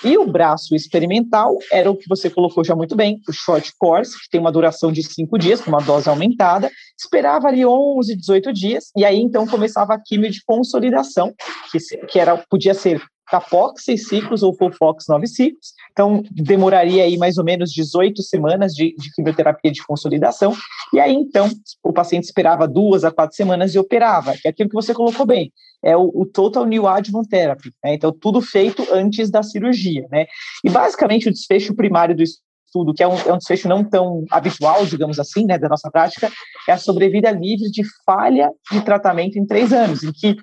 E 0.03 0.17
o 0.17 0.25
braço 0.25 0.75
experimental 0.75 1.57
era 1.71 1.89
o 1.89 1.95
que 1.95 2.09
você 2.09 2.29
colocou 2.29 2.63
já 2.63 2.75
muito 2.75 2.95
bem, 2.95 3.21
o 3.27 3.31
short 3.31 3.71
course, 3.77 4.17
que 4.19 4.29
tem 4.31 4.41
uma 4.41 4.51
duração 4.51 4.91
de 4.91 5.03
cinco 5.03 5.37
dias, 5.37 5.61
com 5.61 5.69
uma 5.69 5.81
dose 5.81 6.09
aumentada, 6.09 6.71
esperava 6.97 7.47
ali 7.47 7.63
11, 7.63 8.15
18 8.15 8.51
dias, 8.51 8.91
e 8.97 9.05
aí 9.05 9.19
então 9.19 9.45
começava 9.45 9.93
a 9.93 10.01
quimio 10.03 10.31
de 10.31 10.43
consolidação, 10.43 11.33
que, 11.71 11.77
que 12.07 12.19
era, 12.19 12.37
podia 12.49 12.73
ser 12.73 13.01
Capox 13.27 13.83
seis 13.83 14.07
ciclos 14.07 14.43
ou 14.43 14.53
Fofox 14.53 15.05
nove 15.07 15.27
ciclos. 15.27 15.73
Então, 15.91 16.23
demoraria 16.31 17.03
aí 17.03 17.17
mais 17.17 17.37
ou 17.37 17.43
menos 17.43 17.71
18 17.71 18.21
semanas 18.21 18.73
de, 18.73 18.95
de, 18.97 19.11
quimioterapia 19.13 19.71
de 19.71 19.83
consolidação. 19.85 20.55
E 20.93 20.99
aí, 20.99 21.13
então, 21.13 21.49
o 21.83 21.93
paciente 21.93 22.25
esperava 22.25 22.67
duas 22.67 23.03
a 23.03 23.11
quatro 23.11 23.35
semanas 23.35 23.73
e 23.73 23.79
operava, 23.79 24.33
que 24.33 24.47
é 24.47 24.51
aquilo 24.51 24.69
que 24.69 24.75
você 24.75 24.93
colocou 24.93 25.25
bem 25.25 25.51
é 25.83 25.97
o, 25.97 26.11
o 26.13 26.25
Total 26.25 26.65
New 26.65 26.87
Adjuvant 26.87 27.27
Therapy, 27.27 27.73
né? 27.83 27.95
então 27.95 28.11
tudo 28.11 28.41
feito 28.41 28.85
antes 28.93 29.29
da 29.29 29.41
cirurgia, 29.41 30.05
né? 30.11 30.27
E 30.63 30.69
basicamente 30.69 31.27
o 31.27 31.31
desfecho 31.31 31.75
primário 31.75 32.15
do 32.15 32.23
estudo, 32.23 32.93
que 32.93 33.03
é 33.03 33.07
um, 33.07 33.17
é 33.19 33.33
um 33.33 33.37
desfecho 33.37 33.67
não 33.67 33.83
tão 33.83 34.23
habitual, 34.29 34.85
digamos 34.85 35.19
assim, 35.19 35.45
né, 35.45 35.57
da 35.57 35.67
nossa 35.67 35.89
prática, 35.89 36.31
é 36.67 36.71
a 36.71 36.77
sobrevida 36.77 37.31
livre 37.31 37.69
de 37.69 37.83
falha 38.05 38.51
de 38.71 38.81
tratamento 38.81 39.37
em 39.37 39.45
três 39.45 39.73
anos, 39.73 40.03
em 40.03 40.11
que 40.11 40.37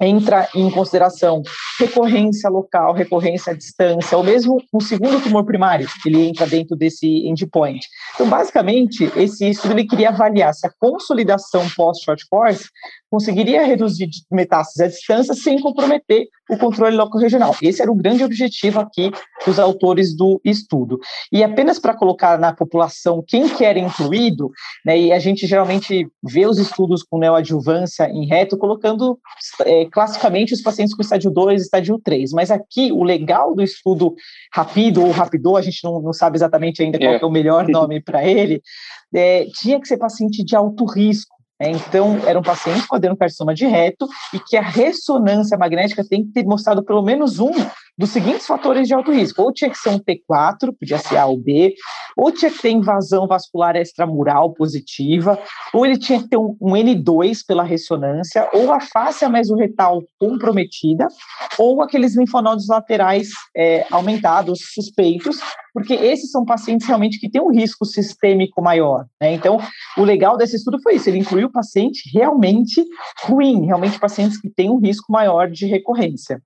entra 0.00 0.48
em 0.54 0.70
consideração 0.70 1.42
recorrência 1.78 2.48
local, 2.48 2.92
recorrência 2.92 3.52
à 3.52 3.56
distância, 3.56 4.16
ou 4.16 4.24
mesmo 4.24 4.62
um 4.72 4.80
segundo 4.80 5.22
tumor 5.22 5.44
primário, 5.44 5.88
ele 6.04 6.28
entra 6.28 6.46
dentro 6.46 6.76
desse 6.76 7.06
endpoint. 7.26 7.86
Então, 8.14 8.28
basicamente, 8.28 9.10
esse 9.16 9.48
estudo 9.48 9.74
ele 9.74 9.86
queria 9.86 10.10
avaliar 10.10 10.54
se 10.54 10.66
a 10.66 10.72
consolidação 10.78 11.68
pós-short 11.76 12.26
course 12.28 12.68
conseguiria 13.10 13.64
reduzir 13.64 14.08
metástases 14.30 14.80
à 14.80 14.88
distância 14.88 15.34
sem 15.34 15.60
comprometer 15.60 16.28
o 16.50 16.56
controle 16.56 16.96
local 16.96 17.20
regional. 17.20 17.54
Esse 17.62 17.80
era 17.80 17.90
o 17.90 17.94
grande 17.94 18.24
objetivo 18.24 18.80
aqui 18.80 19.10
dos 19.46 19.58
autores 19.58 20.14
do 20.14 20.40
estudo. 20.44 20.98
E 21.30 21.42
apenas 21.42 21.78
para 21.78 21.94
colocar 21.94 22.38
na 22.38 22.54
população 22.54 23.22
quem 23.26 23.48
quer 23.48 23.76
incluído, 23.76 24.50
né, 24.84 24.98
e 24.98 25.12
a 25.12 25.18
gente 25.18 25.46
geralmente 25.46 26.06
vê 26.22 26.46
os 26.46 26.58
estudos 26.58 27.02
com 27.02 27.18
neoadjuvância 27.18 28.08
em 28.10 28.26
reto 28.26 28.58
colocando 28.58 29.18
é, 29.64 29.86
classicamente 29.86 30.52
os 30.52 30.60
pacientes 30.60 30.94
com 30.94 31.02
estádio 31.02 31.30
2 31.30 31.61
estádio 31.62 32.00
3, 32.02 32.32
mas 32.32 32.50
aqui 32.50 32.92
o 32.92 33.02
legal 33.02 33.54
do 33.54 33.62
estudo 33.62 34.14
rápido 34.52 35.04
ou 35.04 35.10
rápido, 35.10 35.56
a 35.56 35.62
gente 35.62 35.82
não, 35.84 36.00
não 36.00 36.12
sabe 36.12 36.36
exatamente 36.36 36.82
ainda 36.82 36.98
qual 36.98 37.12
é, 37.12 37.18
é 37.20 37.24
o 37.24 37.30
melhor 37.30 37.66
nome 37.68 38.00
para 38.00 38.24
ele, 38.26 38.62
é, 39.14 39.46
tinha 39.60 39.80
que 39.80 39.88
ser 39.88 39.96
paciente 39.96 40.44
de 40.44 40.54
alto 40.54 40.84
risco, 40.84 41.34
é, 41.62 41.70
então, 41.70 42.18
era 42.26 42.36
um 42.36 42.42
paciente 42.42 42.88
com 42.88 42.96
adenocarcinoma 42.96 43.54
de 43.54 43.66
reto 43.66 44.08
e 44.34 44.40
que 44.40 44.56
a 44.56 44.62
ressonância 44.62 45.56
magnética 45.56 46.04
tem 46.04 46.24
que 46.24 46.32
ter 46.32 46.44
mostrado 46.44 46.82
pelo 46.82 47.02
menos 47.02 47.38
um 47.38 47.52
dos 47.96 48.10
seguintes 48.10 48.46
fatores 48.46 48.88
de 48.88 48.94
alto 48.94 49.12
risco. 49.12 49.42
Ou 49.42 49.52
tinha 49.52 49.70
que 49.70 49.78
ser 49.78 49.90
um 49.90 49.98
T4, 49.98 50.74
podia 50.78 50.98
ser 50.98 51.16
A 51.16 51.26
ou 51.26 51.38
B, 51.38 51.74
ou 52.16 52.32
tinha 52.32 52.50
que 52.50 52.60
ter 52.60 52.70
invasão 52.70 53.26
vascular 53.26 53.76
extramural 53.76 54.52
positiva, 54.52 55.38
ou 55.72 55.84
ele 55.86 55.98
tinha 55.98 56.20
que 56.22 56.28
ter 56.28 56.36
um, 56.36 56.56
um 56.60 56.72
N2 56.72 57.38
pela 57.46 57.62
ressonância, 57.62 58.48
ou 58.52 58.72
a 58.72 58.80
face 58.80 59.26
mesorretal 59.28 60.02
comprometida, 60.18 61.08
ou 61.58 61.82
aqueles 61.82 62.16
linfonodos 62.16 62.68
laterais 62.68 63.28
é, 63.56 63.86
aumentados, 63.90 64.60
suspeitos, 64.74 65.38
porque 65.72 65.94
esses 65.94 66.30
são 66.30 66.44
pacientes 66.44 66.86
realmente 66.86 67.18
que 67.18 67.30
têm 67.30 67.40
um 67.40 67.50
risco 67.50 67.84
sistêmico 67.84 68.60
maior. 68.60 69.06
Né? 69.20 69.32
Então, 69.32 69.58
o 69.96 70.04
legal 70.04 70.36
desse 70.36 70.56
estudo 70.56 70.80
foi 70.82 70.96
isso, 70.96 71.08
ele 71.08 71.18
incluiu 71.18 71.50
paciente 71.50 72.10
realmente 72.12 72.84
ruim, 73.24 73.66
realmente 73.66 73.98
pacientes 73.98 74.38
que 74.38 74.50
têm 74.50 74.70
um 74.70 74.78
risco 74.78 75.10
maior 75.10 75.50
de 75.50 75.66
recorrência. 75.66 76.42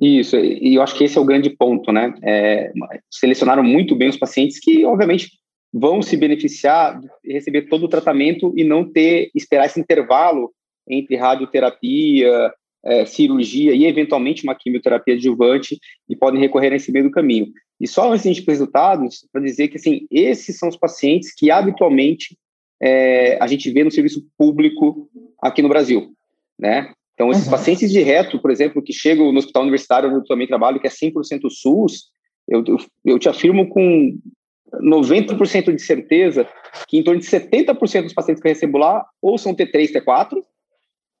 Isso, 0.00 0.36
e 0.36 0.74
eu 0.74 0.82
acho 0.82 0.96
que 0.96 1.04
esse 1.04 1.16
é 1.16 1.20
o 1.20 1.24
grande 1.24 1.50
ponto, 1.50 1.92
né? 1.92 2.12
É, 2.22 2.72
selecionaram 3.10 3.62
muito 3.62 3.94
bem 3.94 4.08
os 4.08 4.16
pacientes 4.16 4.58
que, 4.58 4.84
obviamente, 4.84 5.30
vão 5.72 6.02
se 6.02 6.16
beneficiar 6.16 7.00
de 7.00 7.08
receber 7.32 7.62
todo 7.62 7.84
o 7.84 7.88
tratamento 7.88 8.52
e 8.56 8.64
não 8.64 8.84
ter, 8.90 9.30
esperar 9.34 9.66
esse 9.66 9.80
intervalo 9.80 10.52
entre 10.88 11.16
radioterapia 11.16 12.52
é, 12.84 13.06
cirurgia 13.06 13.74
e 13.74 13.86
eventualmente 13.86 14.44
uma 14.44 14.54
quimioterapia 14.54 15.14
adjuvante 15.14 15.78
e 16.08 16.14
podem 16.14 16.40
recorrer 16.40 16.70
nesse 16.70 16.92
meio 16.92 17.06
do 17.06 17.10
caminho. 17.10 17.46
E 17.80 17.88
só 17.88 18.12
antes 18.12 18.34
de 18.34 18.42
resultados, 18.42 19.26
para 19.32 19.42
dizer 19.42 19.68
que 19.68 19.76
assim, 19.76 20.06
esses 20.10 20.58
são 20.58 20.68
os 20.68 20.76
pacientes 20.76 21.34
que 21.34 21.50
habitualmente 21.50 22.36
é, 22.80 23.38
a 23.40 23.46
gente 23.46 23.70
vê 23.70 23.82
no 23.82 23.90
serviço 23.90 24.26
público 24.36 25.08
aqui 25.40 25.62
no 25.62 25.68
Brasil, 25.68 26.12
né? 26.58 26.92
Então, 27.14 27.30
esses 27.30 27.44
uhum. 27.44 27.50
pacientes 27.50 27.90
de 27.90 28.02
reto, 28.02 28.40
por 28.40 28.50
exemplo, 28.50 28.82
que 28.82 28.92
chegam 28.92 29.32
no 29.32 29.38
hospital 29.38 29.62
universitário 29.62 30.08
onde 30.08 30.18
eu 30.18 30.24
também 30.24 30.46
trabalho, 30.46 30.80
que 30.80 30.86
é 30.86 30.90
100% 30.90 31.48
SUS, 31.48 32.10
eu, 32.48 32.62
eu, 32.66 32.76
eu 33.04 33.18
te 33.18 33.28
afirmo 33.28 33.68
com 33.68 34.18
90% 34.82 35.74
de 35.74 35.82
certeza 35.82 36.46
que 36.88 36.98
em 36.98 37.02
torno 37.02 37.20
de 37.20 37.26
70% 37.26 38.02
dos 38.02 38.12
pacientes 38.12 38.42
que 38.42 38.48
eu 38.48 38.52
recebo 38.52 38.78
lá 38.78 39.04
ou 39.22 39.38
são 39.38 39.54
T3, 39.54 39.92
T4 39.92 40.42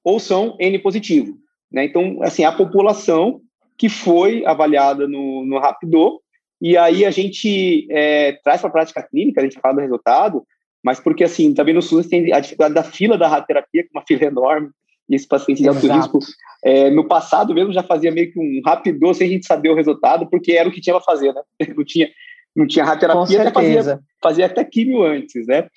ou 0.02 0.18
são 0.18 0.56
N 0.58 0.78
positivo. 0.80 1.38
Né? 1.72 1.84
Então, 1.84 2.18
assim, 2.22 2.44
a 2.44 2.52
população 2.52 3.40
que 3.78 3.88
foi 3.88 4.44
avaliada 4.44 5.08
no, 5.08 5.44
no 5.44 5.58
Rapido, 5.58 6.20
e 6.60 6.76
aí 6.76 7.04
a 7.04 7.10
gente 7.10 7.86
é, 7.90 8.32
traz 8.44 8.60
para 8.60 8.70
a 8.70 8.72
prática 8.72 9.02
clínica, 9.02 9.40
a 9.40 9.44
gente 9.44 9.58
fala 9.60 9.74
do 9.74 9.80
resultado, 9.80 10.44
mas 10.82 11.00
porque, 11.00 11.24
assim, 11.24 11.54
também 11.54 11.74
no 11.74 11.82
SUS 11.82 12.06
tem 12.06 12.32
a 12.32 12.40
dificuldade 12.40 12.74
da 12.74 12.84
fila 12.84 13.18
da 13.18 13.26
radioterapia, 13.26 13.82
que 13.82 13.88
é 13.88 13.98
uma 13.98 14.04
fila 14.06 14.24
enorme, 14.24 14.70
e 15.08 15.14
esse 15.14 15.26
paciente 15.26 15.62
de 15.62 15.68
alto 15.68 15.86
risco, 15.86 16.18
é, 16.64 16.90
no 16.90 17.06
passado 17.06 17.54
mesmo 17.54 17.72
já 17.72 17.82
fazia 17.82 18.10
meio 18.10 18.32
que 18.32 18.38
um 18.38 18.60
rápido 18.64 19.12
sem 19.14 19.26
a 19.26 19.30
gente 19.30 19.46
saber 19.46 19.68
o 19.68 19.74
resultado, 19.74 20.28
porque 20.28 20.52
era 20.52 20.68
o 20.68 20.72
que 20.72 20.80
tinha 20.80 20.94
para 20.94 21.04
fazer, 21.04 21.32
né? 21.32 21.42
Não 21.76 21.84
tinha, 21.84 22.08
não 22.56 22.66
tinha 22.66 22.84
radioterapia, 22.84 23.42
até 23.42 23.52
fazia, 23.52 24.00
fazia 24.22 24.46
até 24.46 24.64
químio 24.64 25.02
antes, 25.02 25.46
né? 25.46 25.68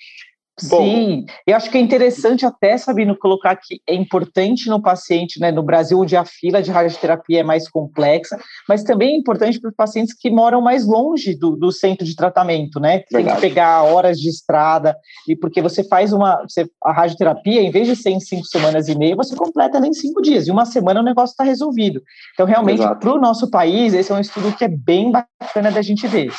Bom, 0.64 0.82
Sim, 0.82 1.26
eu 1.46 1.56
acho 1.56 1.70
que 1.70 1.78
é 1.78 1.80
interessante 1.80 2.44
até, 2.44 2.76
Sabino, 2.76 3.16
colocar 3.16 3.54
que 3.56 3.80
é 3.86 3.94
importante 3.94 4.68
no 4.68 4.82
paciente, 4.82 5.38
né, 5.40 5.52
no 5.52 5.62
Brasil, 5.62 6.00
onde 6.00 6.16
a 6.16 6.24
fila 6.24 6.62
de 6.62 6.70
radioterapia 6.70 7.40
é 7.40 7.42
mais 7.44 7.68
complexa, 7.68 8.38
mas 8.68 8.82
também 8.82 9.14
é 9.14 9.16
importante 9.16 9.60
para 9.60 9.70
os 9.70 9.76
pacientes 9.76 10.14
que 10.14 10.30
moram 10.30 10.60
mais 10.60 10.86
longe 10.86 11.36
do, 11.36 11.56
do 11.56 11.70
centro 11.70 12.04
de 12.04 12.16
tratamento, 12.16 12.80
né? 12.80 13.00
Tem 13.10 13.24
que 13.24 13.40
pegar 13.40 13.82
horas 13.84 14.18
de 14.18 14.28
estrada, 14.28 14.96
e 15.28 15.36
porque 15.36 15.62
você 15.62 15.84
faz 15.84 16.12
uma. 16.12 16.42
Você, 16.42 16.68
a 16.82 16.92
radioterapia, 16.92 17.62
em 17.62 17.70
vez 17.70 17.86
de 17.86 17.94
ser 17.94 18.10
em 18.10 18.20
cinco 18.20 18.46
semanas 18.46 18.88
e 18.88 18.98
meia, 18.98 19.14
você 19.14 19.36
completa 19.36 19.78
ela 19.78 19.86
em 19.86 19.92
cinco 19.92 20.20
dias, 20.20 20.46
e 20.46 20.50
uma 20.50 20.64
semana 20.64 21.00
o 21.00 21.04
negócio 21.04 21.32
está 21.32 21.44
resolvido. 21.44 22.02
Então, 22.34 22.46
realmente, 22.46 22.82
para 23.00 23.12
o 23.12 23.20
nosso 23.20 23.50
país, 23.50 23.94
esse 23.94 24.10
é 24.10 24.14
um 24.14 24.20
estudo 24.20 24.56
que 24.56 24.64
é 24.64 24.68
bem 24.68 25.12
bacana 25.12 25.70
da 25.70 25.82
gente 25.82 26.06
ver. 26.06 26.32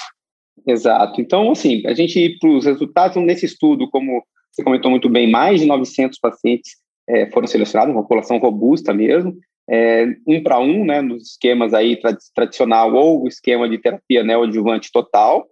Exato. 0.70 1.20
Então, 1.20 1.52
assim, 1.52 1.82
a 1.88 1.94
gente, 1.94 2.38
para 2.40 2.50
os 2.50 2.66
resultados, 2.66 3.18
nesse 3.24 3.46
estudo, 3.46 3.90
como 3.90 4.24
você 4.52 4.64
comentou 4.64 4.92
muito 4.92 5.10
bem, 5.10 5.30
mais 5.30 5.62
de 5.62 5.66
900 5.66 6.20
pacientes 6.20 6.78
é, 7.08 7.30
foram 7.32 7.48
selecionados, 7.48 7.94
uma 7.94 8.04
população 8.04 8.38
robusta 8.38 8.94
mesmo, 8.94 9.36
é, 9.68 10.06
um 10.28 10.44
para 10.44 10.60
um, 10.60 10.86
né, 10.86 11.02
nos 11.02 11.32
esquemas 11.32 11.74
aí 11.74 12.00
tradicional 12.36 12.94
ou 12.94 13.28
esquema 13.28 13.68
de 13.68 13.80
terapia 13.80 14.24
neoadjuvante 14.24 14.92
total, 14.92 15.48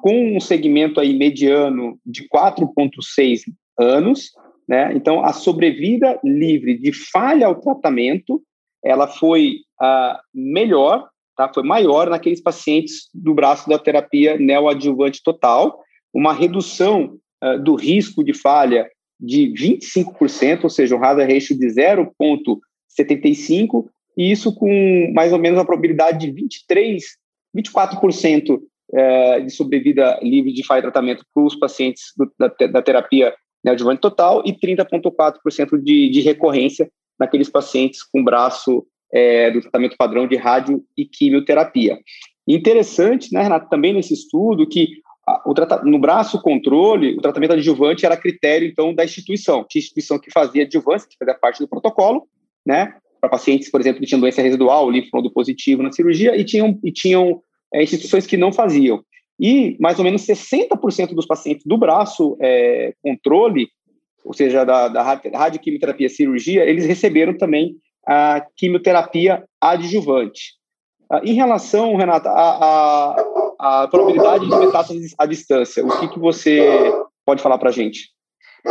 com 0.00 0.36
um 0.36 0.40
segmento 0.40 0.98
aí 0.98 1.12
mediano 1.14 1.98
de 2.04 2.26
4,6 2.28 3.42
anos, 3.78 4.30
né, 4.66 4.92
então 4.94 5.22
a 5.22 5.34
sobrevida 5.34 6.18
livre 6.24 6.78
de 6.78 6.90
falha 6.92 7.46
ao 7.46 7.60
tratamento, 7.60 8.42
ela 8.82 9.06
foi 9.06 9.56
a 9.78 10.20
melhor 10.32 11.08
tá? 11.36 11.50
foi 11.52 11.62
maior 11.62 12.08
naqueles 12.08 12.40
pacientes 12.40 13.10
do 13.12 13.34
braço 13.34 13.68
da 13.68 13.78
terapia 13.78 14.38
neoadjuvante 14.38 15.20
total, 15.22 15.82
uma 16.12 16.32
redução 16.32 17.18
uh, 17.42 17.62
do 17.62 17.74
risco 17.74 18.24
de 18.24 18.32
falha 18.32 18.88
de 19.18 19.52
25%, 19.52 20.64
ou 20.64 20.70
seja, 20.70 20.96
um 20.96 21.04
hazard 21.04 21.32
ratio 21.32 21.58
de 21.58 21.66
0,75, 21.66 23.86
e 24.16 24.30
isso 24.30 24.54
com 24.54 25.12
mais 25.14 25.32
ou 25.32 25.38
menos 25.38 25.58
a 25.58 25.64
probabilidade 25.64 26.26
de 26.26 26.32
23, 26.32 27.02
24% 27.56 28.58
uh, 28.58 29.44
de 29.44 29.50
sobrevida 29.50 30.18
livre 30.22 30.52
de 30.52 30.64
falha 30.64 30.82
de 30.82 30.86
tratamento 30.86 31.24
para 31.32 31.42
os 31.42 31.56
pacientes 31.56 32.12
da, 32.38 32.48
da 32.68 32.82
terapia 32.82 33.34
neoadjuvante 33.64 34.00
total 34.00 34.42
e 34.44 34.52
30,4% 34.52 35.82
de, 35.82 36.10
de 36.10 36.20
recorrência 36.20 36.88
naqueles 37.18 37.48
pacientes 37.48 38.02
com 38.02 38.22
braço 38.22 38.86
é, 39.14 39.48
do 39.52 39.60
tratamento 39.60 39.96
padrão 39.96 40.26
de 40.26 40.34
rádio 40.34 40.84
e 40.96 41.06
quimioterapia. 41.06 41.96
Interessante, 42.46 43.32
né, 43.32 43.42
Renato, 43.42 43.70
também 43.70 43.94
nesse 43.94 44.12
estudo, 44.12 44.68
que 44.68 44.88
o 45.46 45.54
no 45.84 45.98
braço 45.98 46.42
controle, 46.42 47.16
o 47.16 47.20
tratamento 47.20 47.52
adjuvante 47.52 48.04
era 48.04 48.16
critério, 48.16 48.68
então, 48.68 48.94
da 48.94 49.04
instituição. 49.04 49.64
Tinha 49.66 49.80
instituição 49.80 50.18
que 50.18 50.30
fazia 50.30 50.64
adjuvância, 50.64 51.08
que 51.08 51.16
fazia 51.16 51.34
parte 51.34 51.60
do 51.60 51.68
protocolo, 51.68 52.26
né, 52.66 52.94
para 53.20 53.30
pacientes, 53.30 53.70
por 53.70 53.80
exemplo, 53.80 54.00
que 54.00 54.06
tinham 54.06 54.20
doença 54.20 54.42
residual, 54.42 54.90
linfonodo 54.90 55.32
positivo 55.32 55.82
na 55.82 55.92
cirurgia, 55.92 56.36
e 56.36 56.44
tinham, 56.44 56.78
e 56.84 56.92
tinham 56.92 57.40
é, 57.72 57.82
instituições 57.82 58.26
que 58.26 58.36
não 58.36 58.52
faziam. 58.52 59.02
E 59.40 59.76
mais 59.80 59.98
ou 59.98 60.04
menos 60.04 60.22
60% 60.22 61.14
dos 61.14 61.26
pacientes 61.26 61.64
do 61.64 61.78
braço 61.78 62.36
é, 62.40 62.92
controle, 63.00 63.68
ou 64.24 64.34
seja, 64.34 64.64
da, 64.64 64.88
da 64.88 65.02
radioquimioterapia 65.02 66.08
cirurgia, 66.08 66.64
eles 66.64 66.84
receberam 66.84 67.36
também 67.36 67.76
a 68.06 68.44
quimioterapia 68.56 69.44
adjuvante. 69.60 70.54
Ah, 71.10 71.20
em 71.22 71.34
relação, 71.34 71.96
Renata, 71.96 72.30
à 72.30 73.88
probabilidade 73.90 74.48
de 74.48 74.56
metástase 74.56 75.14
à 75.18 75.26
distância, 75.26 75.84
o 75.84 76.00
que, 76.00 76.08
que 76.08 76.18
você 76.18 76.92
pode 77.24 77.42
falar 77.42 77.58
para 77.58 77.70
a 77.70 77.72
gente? 77.72 78.14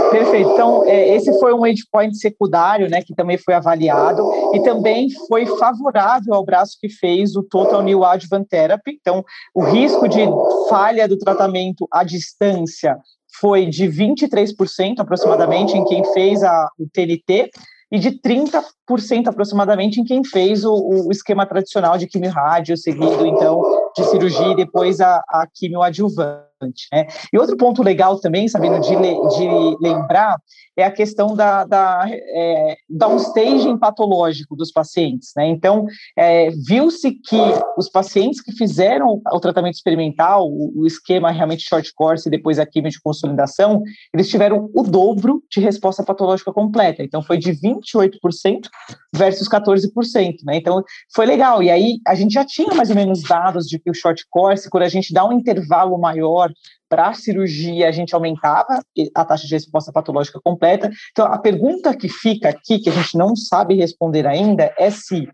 Perfeito. 0.10 0.50
Então, 0.50 0.84
é, 0.86 1.16
esse 1.16 1.32
foi 1.40 1.54
um 1.54 1.68
endpoint 1.68 2.18
secundário, 2.18 2.90
né, 2.90 3.04
que 3.04 3.14
também 3.14 3.38
foi 3.38 3.54
avaliado 3.54 4.24
e 4.56 4.64
também 4.64 5.08
foi 5.28 5.46
favorável 5.46 6.34
ao 6.34 6.44
braço 6.44 6.78
que 6.82 6.90
fez 6.90 7.36
o 7.36 7.44
Total 7.44 7.82
New 7.84 8.04
Adjuvant 8.04 8.48
Therapy. 8.50 8.98
Então, 9.00 9.24
o 9.54 9.62
risco 9.62 10.08
de 10.08 10.26
falha 10.68 11.08
do 11.08 11.18
tratamento 11.18 11.88
à 11.92 12.04
distância 12.04 12.98
foi 13.40 13.68
de 13.68 13.86
23% 13.88 14.96
aproximadamente 14.98 15.78
em 15.78 15.86
quem 15.86 16.04
fez 16.12 16.44
a, 16.44 16.70
o 16.80 16.88
TNT 16.92 17.52
e 17.94 18.00
de 18.00 18.10
30% 18.10 19.28
aproximadamente 19.28 20.02
em 20.02 20.04
quem 20.04 20.24
fez 20.24 20.66
o, 20.66 20.74
o 20.74 21.12
esquema 21.12 21.46
tradicional 21.46 21.96
de 21.96 22.08
quimio 22.08 22.32
rádio, 22.32 22.76
seguido 22.76 23.24
então 23.24 23.62
de 23.96 24.04
cirurgia 24.06 24.48
e 24.48 24.56
depois 24.56 25.00
a, 25.00 25.18
a 25.30 25.46
quimio 25.54 25.84
adjuvante. 25.84 26.53
Né? 26.92 27.08
E 27.32 27.38
outro 27.38 27.58
ponto 27.58 27.82
legal 27.84 28.20
também, 28.20 28.48
Sabino, 28.48 28.80
de, 28.80 28.96
de 28.96 29.78
lembrar 29.82 30.38
é 30.76 30.84
a 30.84 30.92
questão 30.92 31.36
da, 31.36 31.64
da 31.66 32.06
é, 32.10 32.76
downstaging 32.90 33.78
patológico 33.78 34.56
dos 34.56 34.72
pacientes. 34.72 35.32
Né? 35.36 35.48
Então, 35.48 35.86
é, 36.18 36.50
viu-se 36.68 37.12
que 37.12 37.38
os 37.78 37.90
pacientes 37.90 38.42
que 38.42 38.52
fizeram 38.52 39.22
o 39.32 39.40
tratamento 39.40 39.76
experimental, 39.76 40.48
o, 40.48 40.82
o, 40.82 40.88
esquema 40.88 41.32
realmente 41.32 41.68
short 41.68 41.94
course 41.94 42.28
e 42.28 42.32
depois 42.32 42.60
a 42.60 42.66
quimio 42.66 42.90
de 42.90 43.00
consolidação, 43.00 43.84
eles 44.14 44.30
tiveram 44.30 44.70
o 44.74 44.84
dobro 44.84 45.44
de 45.52 45.60
resposta 45.60 46.04
patológica 46.04 46.52
completa. 46.52 47.04
Então, 47.04 47.22
foi 47.22 47.38
de 47.38 47.52
28% 47.52 48.68
versus 49.14 49.48
14%. 49.48 50.36
Né? 50.44 50.58
Então, 50.58 50.84
foi 51.14 51.26
legal. 51.26 51.62
E 51.62 51.70
aí, 51.70 51.98
a 52.08 52.16
gente 52.16 52.34
já 52.34 52.46
tinha 52.46 52.74
mais 52.74 52.90
ou 52.90 52.96
menos 52.96 53.22
dados 53.22 53.68
de 53.68 53.78
que 53.78 53.90
o 53.90 53.94
short 53.94 54.26
course, 54.30 54.70
quando 54.70 54.84
a 54.84 54.90
gente 54.90 55.14
dá 55.14 55.26
um 55.26 55.34
intervalo 55.34 55.98
maior 56.00 56.52
para 56.90 57.10
a 57.10 57.14
cirurgia, 57.14 57.88
a 57.88 57.92
gente 57.92 58.14
aumentava 58.14 58.82
a 59.16 59.26
taxa 59.26 59.48
de 59.48 59.54
resposta 59.54 59.92
patológica 59.92 60.40
completa. 60.44 60.90
Então, 61.12 61.26
a 61.26 61.38
pergunta 61.38 61.96
que 61.96 62.08
fica 62.08 62.50
aqui, 62.50 62.80
que 62.80 62.90
a 62.90 62.94
gente 62.94 63.18
não 63.18 63.36
sabe 63.36 63.76
responder 63.76 64.28
ainda, 64.28 64.74
é 64.78 64.90
se 64.90 65.28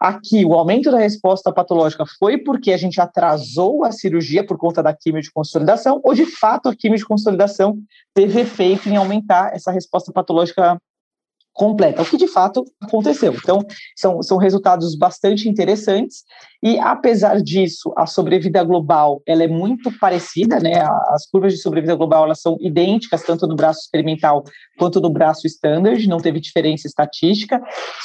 aqui 0.00 0.46
o 0.46 0.54
aumento 0.54 0.90
da 0.90 0.98
resposta 0.98 1.52
patológica 1.52 2.04
foi 2.18 2.38
porque 2.38 2.72
a 2.72 2.76
gente 2.78 2.98
atrasou 3.00 3.84
a 3.84 3.92
cirurgia 3.92 4.42
por 4.42 4.56
conta 4.56 4.82
da 4.82 4.94
quimio 4.94 5.20
de 5.20 5.30
consolidação, 5.30 6.00
ou 6.02 6.14
de 6.14 6.24
fato 6.24 6.70
a 6.70 6.74
quimio 6.74 6.96
de 6.96 7.04
consolidação 7.04 7.78
teve 8.14 8.40
efeito 8.40 8.88
em 8.88 8.96
aumentar 8.96 9.54
essa 9.54 9.70
resposta 9.70 10.10
patológica 10.10 10.80
completa, 11.60 12.00
o 12.00 12.06
que 12.06 12.16
de 12.16 12.26
fato 12.26 12.64
aconteceu. 12.80 13.34
Então, 13.34 13.62
são, 13.94 14.22
são 14.22 14.38
resultados 14.38 14.96
bastante 14.96 15.46
interessantes 15.46 16.24
e, 16.62 16.78
apesar 16.78 17.40
disso, 17.40 17.92
a 17.96 18.06
sobrevida 18.06 18.62
global 18.62 19.22
ela 19.26 19.42
é 19.42 19.48
muito 19.48 19.90
parecida, 19.98 20.58
né? 20.58 20.72
As 21.08 21.26
curvas 21.26 21.52
de 21.52 21.58
sobrevida 21.58 21.94
global 21.94 22.24
elas 22.24 22.40
são 22.40 22.56
idênticas 22.60 23.22
tanto 23.22 23.46
no 23.46 23.56
braço 23.56 23.80
experimental 23.80 24.42
quanto 24.78 25.00
no 25.00 25.10
braço 25.10 25.46
standard, 25.46 26.06
não 26.06 26.18
teve 26.18 26.40
diferença 26.40 26.86
estatística. 26.86 27.60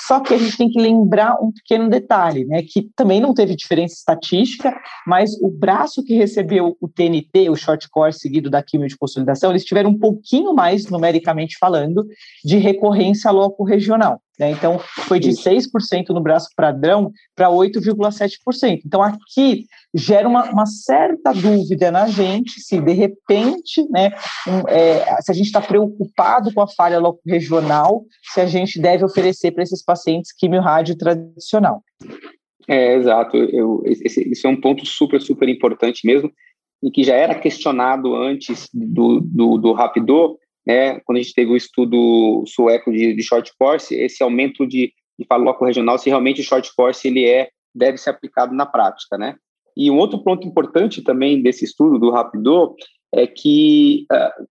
Só 0.05 0.19
que 0.19 0.33
a 0.33 0.37
gente 0.37 0.57
tem 0.57 0.69
que 0.69 0.79
lembrar 0.79 1.35
um 1.41 1.51
pequeno 1.51 1.89
detalhe, 1.89 2.45
né? 2.45 2.61
Que 2.61 2.89
também 2.95 3.21
não 3.21 3.33
teve 3.33 3.55
diferença 3.55 3.95
estatística, 3.95 4.73
mas 5.07 5.31
o 5.41 5.49
braço 5.49 6.03
que 6.03 6.13
recebeu 6.13 6.77
o 6.81 6.87
TNT, 6.87 7.49
o 7.49 7.55
short 7.55 7.89
course 7.89 8.19
seguido 8.19 8.49
da 8.49 8.63
quimio 8.63 8.87
de 8.87 8.97
consolidação, 8.97 9.49
eles 9.49 9.65
tiveram 9.65 9.89
um 9.91 9.99
pouquinho 9.99 10.53
mais, 10.53 10.89
numericamente 10.89 11.57
falando, 11.57 12.05
de 12.43 12.57
recorrência 12.57 13.31
loco 13.45 13.63
regional. 13.63 14.21
Né? 14.39 14.51
Então, 14.51 14.79
foi 15.07 15.19
de 15.19 15.29
6% 15.29 16.09
no 16.09 16.21
braço 16.21 16.49
padrão 16.55 17.11
para 17.35 17.49
8,7%. 17.49 18.81
Então, 18.85 19.01
aqui 19.01 19.65
gera 19.93 20.27
uma, 20.27 20.51
uma, 20.51 20.65
certa 20.65 21.31
dúvida 21.31 21.89
na 21.89 22.07
gente 22.07 22.59
se, 22.59 22.79
de 22.81 22.91
repente, 22.91 23.87
né, 23.89 24.11
um, 24.47 24.67
é, 24.67 25.21
se 25.21 25.31
a 25.31 25.33
gente 25.33 25.45
está 25.45 25.61
preocupado 25.61 26.53
com 26.53 26.61
a 26.61 26.67
falha 26.67 26.99
local 26.99 27.21
regional, 27.25 28.03
se 28.33 28.41
a 28.41 28.45
gente 28.45 28.79
deve 28.79 29.05
oferecer 29.05 29.51
para 29.51 29.63
esses 29.63 29.83
pacientes 29.83 30.33
quimio-rádio 30.33 30.97
tradicional. 30.97 31.81
É, 32.67 32.95
exato. 32.95 33.37
Eu, 33.37 33.81
esse, 33.85 34.21
esse 34.29 34.45
é 34.45 34.49
um 34.49 34.59
ponto 34.59 34.85
super, 34.85 35.21
super 35.21 35.47
importante 35.47 36.05
mesmo, 36.05 36.31
e 36.83 36.91
que 36.91 37.03
já 37.03 37.15
era 37.15 37.35
questionado 37.35 38.15
antes 38.15 38.67
do, 38.73 39.21
do, 39.21 39.57
do 39.57 39.73
Rapidô, 39.73 40.37
né, 40.65 40.99
quando 41.01 41.17
a 41.17 41.21
gente 41.21 41.33
teve 41.33 41.51
o 41.51 41.57
estudo 41.57 42.43
sueco 42.47 42.91
de, 42.91 43.13
de 43.13 43.23
short 43.23 43.51
course, 43.57 43.93
esse 43.93 44.23
aumento 44.23 44.65
de, 44.65 44.91
de 45.17 45.25
faloco 45.25 45.63
regional, 45.65 45.97
se 45.97 46.09
realmente 46.09 46.41
o 46.41 46.43
short 46.43 46.73
course 46.75 47.07
ele 47.07 47.25
é, 47.25 47.49
deve 47.73 47.97
ser 47.97 48.09
aplicado 48.09 48.53
na 48.55 48.65
prática, 48.65 49.17
né? 49.17 49.35
E 49.77 49.91
um 49.91 49.97
outro 49.97 50.23
ponto 50.23 50.47
importante 50.47 51.01
também 51.01 51.41
desse 51.41 51.65
estudo 51.65 51.99
do 51.99 52.09
Rapidô 52.09 52.75
é 53.13 53.27
que 53.27 54.05
uh, 54.11 54.45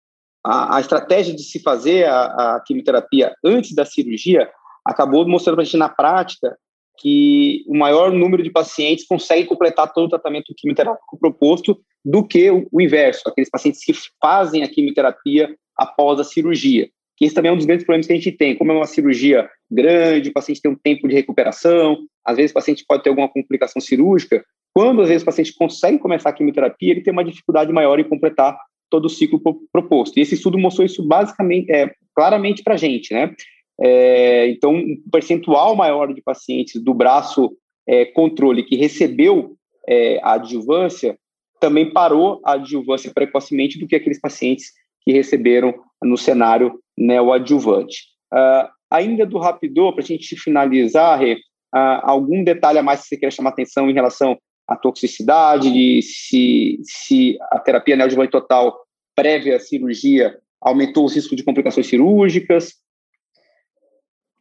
a, 0.44 0.76
a, 0.76 0.80
estratégia 0.80 1.34
de 1.34 1.42
se 1.42 1.60
fazer 1.60 2.04
a, 2.04 2.26
a, 2.56 2.60
quimioterapia 2.64 3.34
antes 3.42 3.74
da 3.74 3.86
cirurgia 3.86 4.50
acabou 4.84 5.26
mostrando 5.26 5.56
para 5.56 5.62
a 5.62 5.64
gente 5.64 5.78
na 5.78 5.88
prática 5.88 6.56
que 6.98 7.64
o 7.66 7.76
maior 7.76 8.12
número 8.12 8.42
de 8.42 8.50
pacientes 8.50 9.06
consegue 9.06 9.46
completar 9.46 9.92
todo 9.92 10.06
o 10.06 10.10
tratamento 10.10 10.54
quimioterápico 10.56 11.18
proposto 11.18 11.80
do 12.04 12.26
que 12.26 12.50
o, 12.50 12.80
inverso, 12.80 13.22
aqueles 13.26 13.50
pacientes 13.50 13.84
que 13.84 13.92
fazem 14.20 14.62
a 14.62 14.68
quimioterapia 14.68 15.54
após 15.76 16.20
a 16.20 16.24
cirurgia. 16.24 16.88
Que 17.16 17.24
esse 17.24 17.34
também 17.34 17.50
é 17.50 17.52
um 17.52 17.56
dos 17.56 17.66
grandes 17.66 17.84
problemas 17.84 18.06
que 18.06 18.12
a 18.12 18.16
gente 18.16 18.32
tem. 18.32 18.56
Como 18.56 18.72
é 18.72 18.74
uma 18.74 18.86
cirurgia 18.86 19.48
grande, 19.70 20.30
o 20.30 20.32
paciente 20.32 20.60
tem 20.60 20.70
um 20.70 20.76
tempo 20.76 21.08
de 21.08 21.14
recuperação, 21.14 21.98
às 22.24 22.36
vezes 22.36 22.50
o 22.50 22.54
paciente 22.54 22.84
pode 22.86 23.02
ter 23.02 23.10
alguma 23.10 23.28
complicação 23.28 23.80
cirúrgica. 23.80 24.44
Quando, 24.74 25.02
às 25.02 25.08
vezes, 25.08 25.22
o 25.22 25.26
paciente 25.26 25.54
consegue 25.54 25.98
começar 25.98 26.30
a 26.30 26.32
quimioterapia, 26.32 26.90
ele 26.90 27.02
tem 27.02 27.12
uma 27.12 27.24
dificuldade 27.24 27.72
maior 27.72 28.00
em 28.00 28.08
completar 28.08 28.58
todo 28.90 29.06
o 29.06 29.08
ciclo 29.08 29.40
proposto. 29.72 30.16
E 30.16 30.20
esse 30.20 30.34
estudo 30.34 30.58
mostrou 30.58 30.84
isso 30.84 31.06
basicamente, 31.06 31.70
é, 31.70 31.92
claramente 32.14 32.62
para 32.62 32.74
a 32.74 32.76
gente, 32.76 33.14
né? 33.14 33.32
É, 33.80 34.48
então, 34.48 34.74
um 34.74 35.02
percentual 35.10 35.74
maior 35.74 36.12
de 36.12 36.22
pacientes 36.22 36.80
do 36.82 36.94
braço 36.94 37.56
é, 37.86 38.04
controle 38.04 38.62
que 38.62 38.76
recebeu 38.76 39.56
é, 39.86 40.18
a 40.22 40.34
adjuvância 40.34 41.18
também 41.60 41.90
parou 41.90 42.40
a 42.44 42.52
adjuvância 42.52 43.10
precocemente 43.12 43.78
do 43.78 43.86
que 43.86 43.96
aqueles 43.96 44.20
pacientes 44.20 44.72
que 45.02 45.12
receberam 45.12 45.74
no 46.02 46.16
cenário 46.16 46.78
neoadjuvante. 46.96 48.04
Uh, 48.32 48.68
ainda 48.90 49.24
do 49.24 49.38
Rapidô, 49.38 49.92
para 49.92 50.02
a 50.02 50.06
gente 50.06 50.36
finalizar, 50.36 51.18
Rê, 51.18 51.34
uh, 51.34 52.00
algum 52.02 52.42
detalhe 52.42 52.78
a 52.78 52.82
mais 52.82 53.02
que 53.02 53.08
você 53.08 53.16
queira 53.16 53.34
chamar 53.34 53.50
atenção 53.50 53.88
em 53.88 53.94
relação 53.94 54.38
à 54.68 54.76
toxicidade, 54.76 55.72
de 55.72 56.02
se, 56.02 56.78
se 56.82 57.38
a 57.50 57.58
terapia 57.58 57.96
neoadjuvante 57.96 58.30
total 58.30 58.78
prévia 59.14 59.56
à 59.56 59.60
cirurgia 59.60 60.38
aumentou 60.60 61.04
o 61.04 61.08
risco 61.08 61.36
de 61.36 61.44
complicações 61.44 61.86
cirúrgicas, 61.86 62.74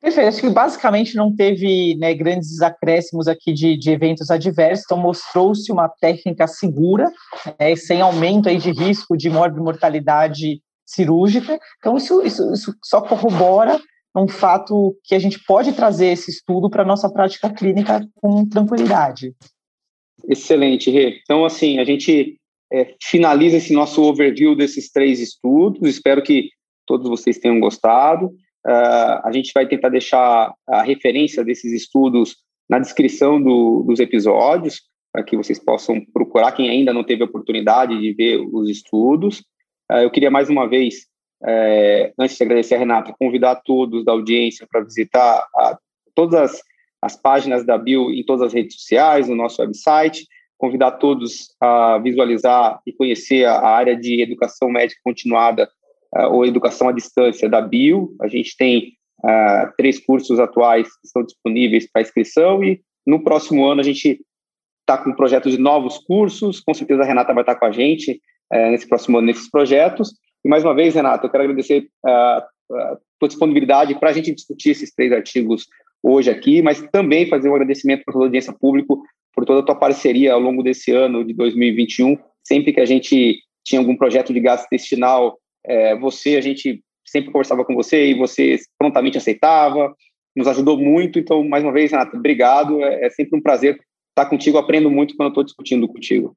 Perfeito, 0.03 0.27
acho 0.27 0.41
que 0.41 0.49
basicamente 0.49 1.15
não 1.15 1.33
teve 1.33 1.95
né, 1.95 2.13
grandes 2.13 2.61
acréscimos 2.61 3.25
aqui 3.25 3.53
de, 3.53 3.77
de 3.77 3.89
eventos 3.89 4.29
adversos, 4.29 4.83
então 4.83 4.97
mostrou-se 4.97 5.71
uma 5.71 5.87
técnica 5.87 6.45
segura, 6.45 7.09
né, 7.57 7.73
sem 7.77 8.01
aumento 8.01 8.49
aí 8.49 8.57
de 8.57 8.69
risco 8.71 9.15
de 9.15 9.29
mortalidade 9.29 10.61
cirúrgica, 10.85 11.57
então 11.77 11.95
isso, 11.95 12.21
isso, 12.21 12.51
isso 12.51 12.75
só 12.83 12.99
corrobora 12.99 13.79
um 14.13 14.27
fato 14.27 14.93
que 15.05 15.15
a 15.15 15.19
gente 15.19 15.41
pode 15.45 15.71
trazer 15.71 16.07
esse 16.07 16.29
estudo 16.29 16.69
para 16.69 16.83
a 16.83 16.85
nossa 16.85 17.09
prática 17.09 17.49
clínica 17.49 18.05
com 18.15 18.45
tranquilidade. 18.45 19.33
Excelente, 20.27 20.91
Rê. 20.91 21.21
Então, 21.23 21.45
assim, 21.45 21.79
a 21.79 21.85
gente 21.85 22.37
é, 22.73 22.93
finaliza 23.01 23.55
esse 23.55 23.73
nosso 23.73 24.03
overview 24.03 24.53
desses 24.53 24.91
três 24.91 25.21
estudos, 25.21 25.89
espero 25.89 26.21
que 26.21 26.49
todos 26.85 27.09
vocês 27.09 27.37
tenham 27.37 27.61
gostado. 27.61 28.29
Uh, 28.65 29.19
a 29.23 29.29
gente 29.31 29.51
vai 29.53 29.67
tentar 29.67 29.89
deixar 29.89 30.53
a 30.67 30.81
referência 30.81 31.43
desses 31.43 31.71
estudos 31.73 32.37
na 32.69 32.79
descrição 32.79 33.41
do, 33.41 33.83
dos 33.83 33.99
episódios, 33.99 34.81
para 35.11 35.23
que 35.23 35.37
vocês 35.37 35.59
possam 35.59 36.01
procurar, 36.13 36.51
quem 36.53 36.69
ainda 36.69 36.93
não 36.93 37.03
teve 37.03 37.23
a 37.23 37.25
oportunidade 37.25 37.99
de 37.99 38.13
ver 38.13 38.39
os 38.39 38.69
estudos. 38.69 39.39
Uh, 39.91 39.97
eu 40.03 40.11
queria 40.11 40.31
mais 40.31 40.49
uma 40.49 40.67
vez, 40.67 41.05
uh, 41.43 42.13
antes 42.17 42.37
de 42.37 42.43
agradecer 42.43 42.75
a 42.75 42.79
Renata, 42.79 43.15
convidar 43.19 43.57
todos 43.57 44.05
da 44.05 44.11
audiência 44.11 44.67
para 44.69 44.81
visitar 44.81 45.45
todas 46.15 46.39
as, 46.39 46.61
as 47.01 47.15
páginas 47.15 47.65
da 47.65 47.77
Bio 47.77 48.11
em 48.11 48.23
todas 48.23 48.47
as 48.47 48.53
redes 48.53 48.75
sociais, 48.75 49.27
no 49.27 49.35
nosso 49.35 49.61
website, 49.61 50.25
convidar 50.63 50.91
todos 50.91 51.53
a 51.59 51.97
visualizar 51.97 52.79
e 52.87 52.93
conhecer 52.93 53.43
a, 53.43 53.67
área 53.67 53.97
de 53.97 54.21
educação 54.21 54.69
médica 54.69 55.01
continuada 55.03 55.69
ou 56.31 56.45
educação 56.45 56.89
à 56.89 56.91
distância 56.91 57.49
da 57.49 57.61
Bio. 57.61 58.15
A 58.21 58.27
gente 58.27 58.55
tem 58.57 58.93
uh, 59.23 59.71
três 59.77 59.99
cursos 59.99 60.39
atuais 60.39 60.87
que 60.87 61.07
estão 61.07 61.23
disponíveis 61.23 61.89
para 61.91 62.01
inscrição 62.01 62.63
e 62.63 62.81
no 63.05 63.23
próximo 63.23 63.65
ano 63.65 63.81
a 63.81 63.83
gente 63.83 64.21
está 64.81 64.97
com 64.97 65.09
um 65.09 65.15
projeto 65.15 65.49
de 65.49 65.57
novos 65.57 65.97
cursos. 65.99 66.59
Com 66.59 66.73
certeza 66.73 67.03
a 67.03 67.05
Renata 67.05 67.33
vai 67.33 67.43
estar 67.43 67.55
com 67.55 67.65
a 67.65 67.71
gente 67.71 68.21
uh, 68.53 68.71
nesse 68.71 68.87
próximo 68.87 69.17
ano 69.17 69.27
nesses 69.27 69.49
projetos. 69.49 70.13
E 70.43 70.49
mais 70.49 70.63
uma 70.63 70.75
vez, 70.75 70.93
Renata, 70.93 71.25
eu 71.25 71.29
quero 71.29 71.43
agradecer 71.43 71.87
a 72.05 72.45
tua 73.19 73.29
disponibilidade 73.29 73.95
para 73.95 74.09
a 74.09 74.13
gente 74.13 74.33
discutir 74.33 74.71
esses 74.71 74.93
três 74.93 75.11
artigos 75.11 75.67
hoje 76.01 76.29
aqui, 76.29 76.61
mas 76.61 76.81
também 76.91 77.29
fazer 77.29 77.49
um 77.49 77.55
agradecimento 77.55 78.03
para 78.03 78.11
toda 78.11 78.25
a 78.25 78.27
audiência 78.27 78.51
pública 78.51 78.93
por 79.33 79.45
toda 79.45 79.61
a 79.61 79.63
tua 79.63 79.75
parceria 79.75 80.33
ao 80.33 80.39
longo 80.39 80.61
desse 80.61 80.91
ano 80.91 81.23
de 81.23 81.33
2021. 81.33 82.17
Sempre 82.43 82.73
que 82.73 82.81
a 82.81 82.85
gente 82.85 83.39
tinha 83.65 83.79
algum 83.79 83.95
projeto 83.95 84.33
de 84.33 84.39
gastrointestinal 84.41 85.39
é, 85.65 85.95
você, 85.95 86.35
a 86.35 86.41
gente 86.41 86.83
sempre 87.05 87.31
conversava 87.31 87.65
com 87.65 87.75
você 87.75 88.07
e 88.07 88.13
você 88.13 88.57
prontamente 88.77 89.17
aceitava, 89.17 89.93
nos 90.35 90.47
ajudou 90.47 90.77
muito. 90.77 91.19
Então, 91.19 91.43
mais 91.43 91.63
uma 91.63 91.73
vez, 91.73 91.91
Renata, 91.91 92.17
obrigado. 92.17 92.83
É, 92.83 93.05
é 93.05 93.09
sempre 93.09 93.37
um 93.37 93.41
prazer 93.41 93.79
estar 94.09 94.29
contigo. 94.29 94.57
Aprendo 94.57 94.89
muito 94.89 95.15
quando 95.15 95.29
estou 95.29 95.43
discutindo 95.43 95.87
contigo. 95.87 96.35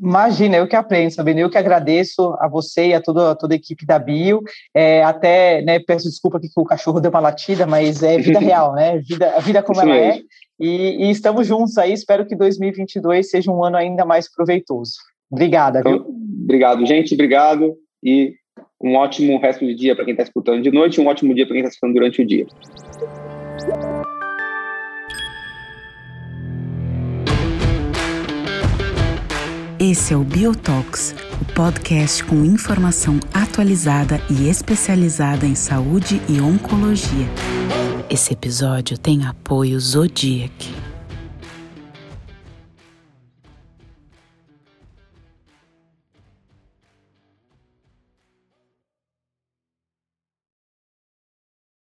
Imagina, 0.00 0.56
eu 0.56 0.68
que 0.68 0.76
aprendo, 0.76 1.10
Sabine, 1.10 1.40
eu 1.40 1.50
que 1.50 1.58
agradeço 1.58 2.36
a 2.38 2.46
você 2.46 2.88
e 2.88 2.94
a 2.94 3.02
toda, 3.02 3.32
a 3.32 3.34
toda 3.34 3.54
a 3.54 3.56
equipe 3.56 3.84
da 3.84 3.98
Bio. 3.98 4.40
É, 4.72 5.02
até 5.02 5.62
né, 5.62 5.80
peço 5.80 6.08
desculpa 6.08 6.38
aqui 6.38 6.48
que 6.48 6.60
o 6.60 6.64
cachorro 6.64 7.00
deu 7.00 7.10
uma 7.10 7.18
latida, 7.18 7.66
mas 7.66 8.02
é 8.02 8.16
vida 8.18 8.38
real, 8.38 8.72
né? 8.72 8.98
Vida, 8.98 9.34
a 9.36 9.40
vida 9.40 9.62
como 9.62 9.80
Isso 9.80 9.90
ela 9.90 9.96
é. 9.96 10.08
mesmo. 10.08 10.22
é. 10.22 10.44
E, 10.60 11.06
e, 11.06 11.10
estamos 11.10 11.46
juntos 11.46 11.76
aí. 11.76 11.92
Espero 11.92 12.24
que 12.24 12.36
2022 12.36 13.28
seja 13.28 13.50
um 13.50 13.64
ano 13.64 13.76
ainda 13.76 14.04
mais 14.04 14.32
proveitoso. 14.32 14.92
Obrigada, 15.28 15.80
então? 15.80 16.06
Obrigado, 16.44 16.86
gente. 16.86 17.14
Obrigado. 17.14 17.74
E 18.02 18.34
um 18.80 18.94
ótimo 18.96 19.38
resto 19.38 19.66
de 19.66 19.74
dia 19.74 19.94
para 19.94 20.04
quem 20.04 20.12
está 20.12 20.22
escutando 20.22 20.62
de 20.62 20.70
noite 20.70 21.00
e 21.00 21.00
um 21.00 21.06
ótimo 21.06 21.34
dia 21.34 21.46
para 21.46 21.54
quem 21.54 21.62
está 21.62 21.72
escutando 21.72 21.94
durante 21.94 22.22
o 22.22 22.26
dia. 22.26 22.46
Esse 29.80 30.14
é 30.14 30.16
o 30.16 30.24
Biotox, 30.24 31.14
o 31.40 31.54
podcast 31.54 32.24
com 32.24 32.44
informação 32.44 33.18
atualizada 33.32 34.20
e 34.30 34.48
especializada 34.48 35.44
em 35.46 35.54
saúde 35.54 36.20
e 36.28 36.40
oncologia. 36.40 37.26
Esse 38.08 38.32
episódio 38.32 38.96
tem 38.96 39.26
apoio 39.26 39.78
Zodiac. 39.78 40.93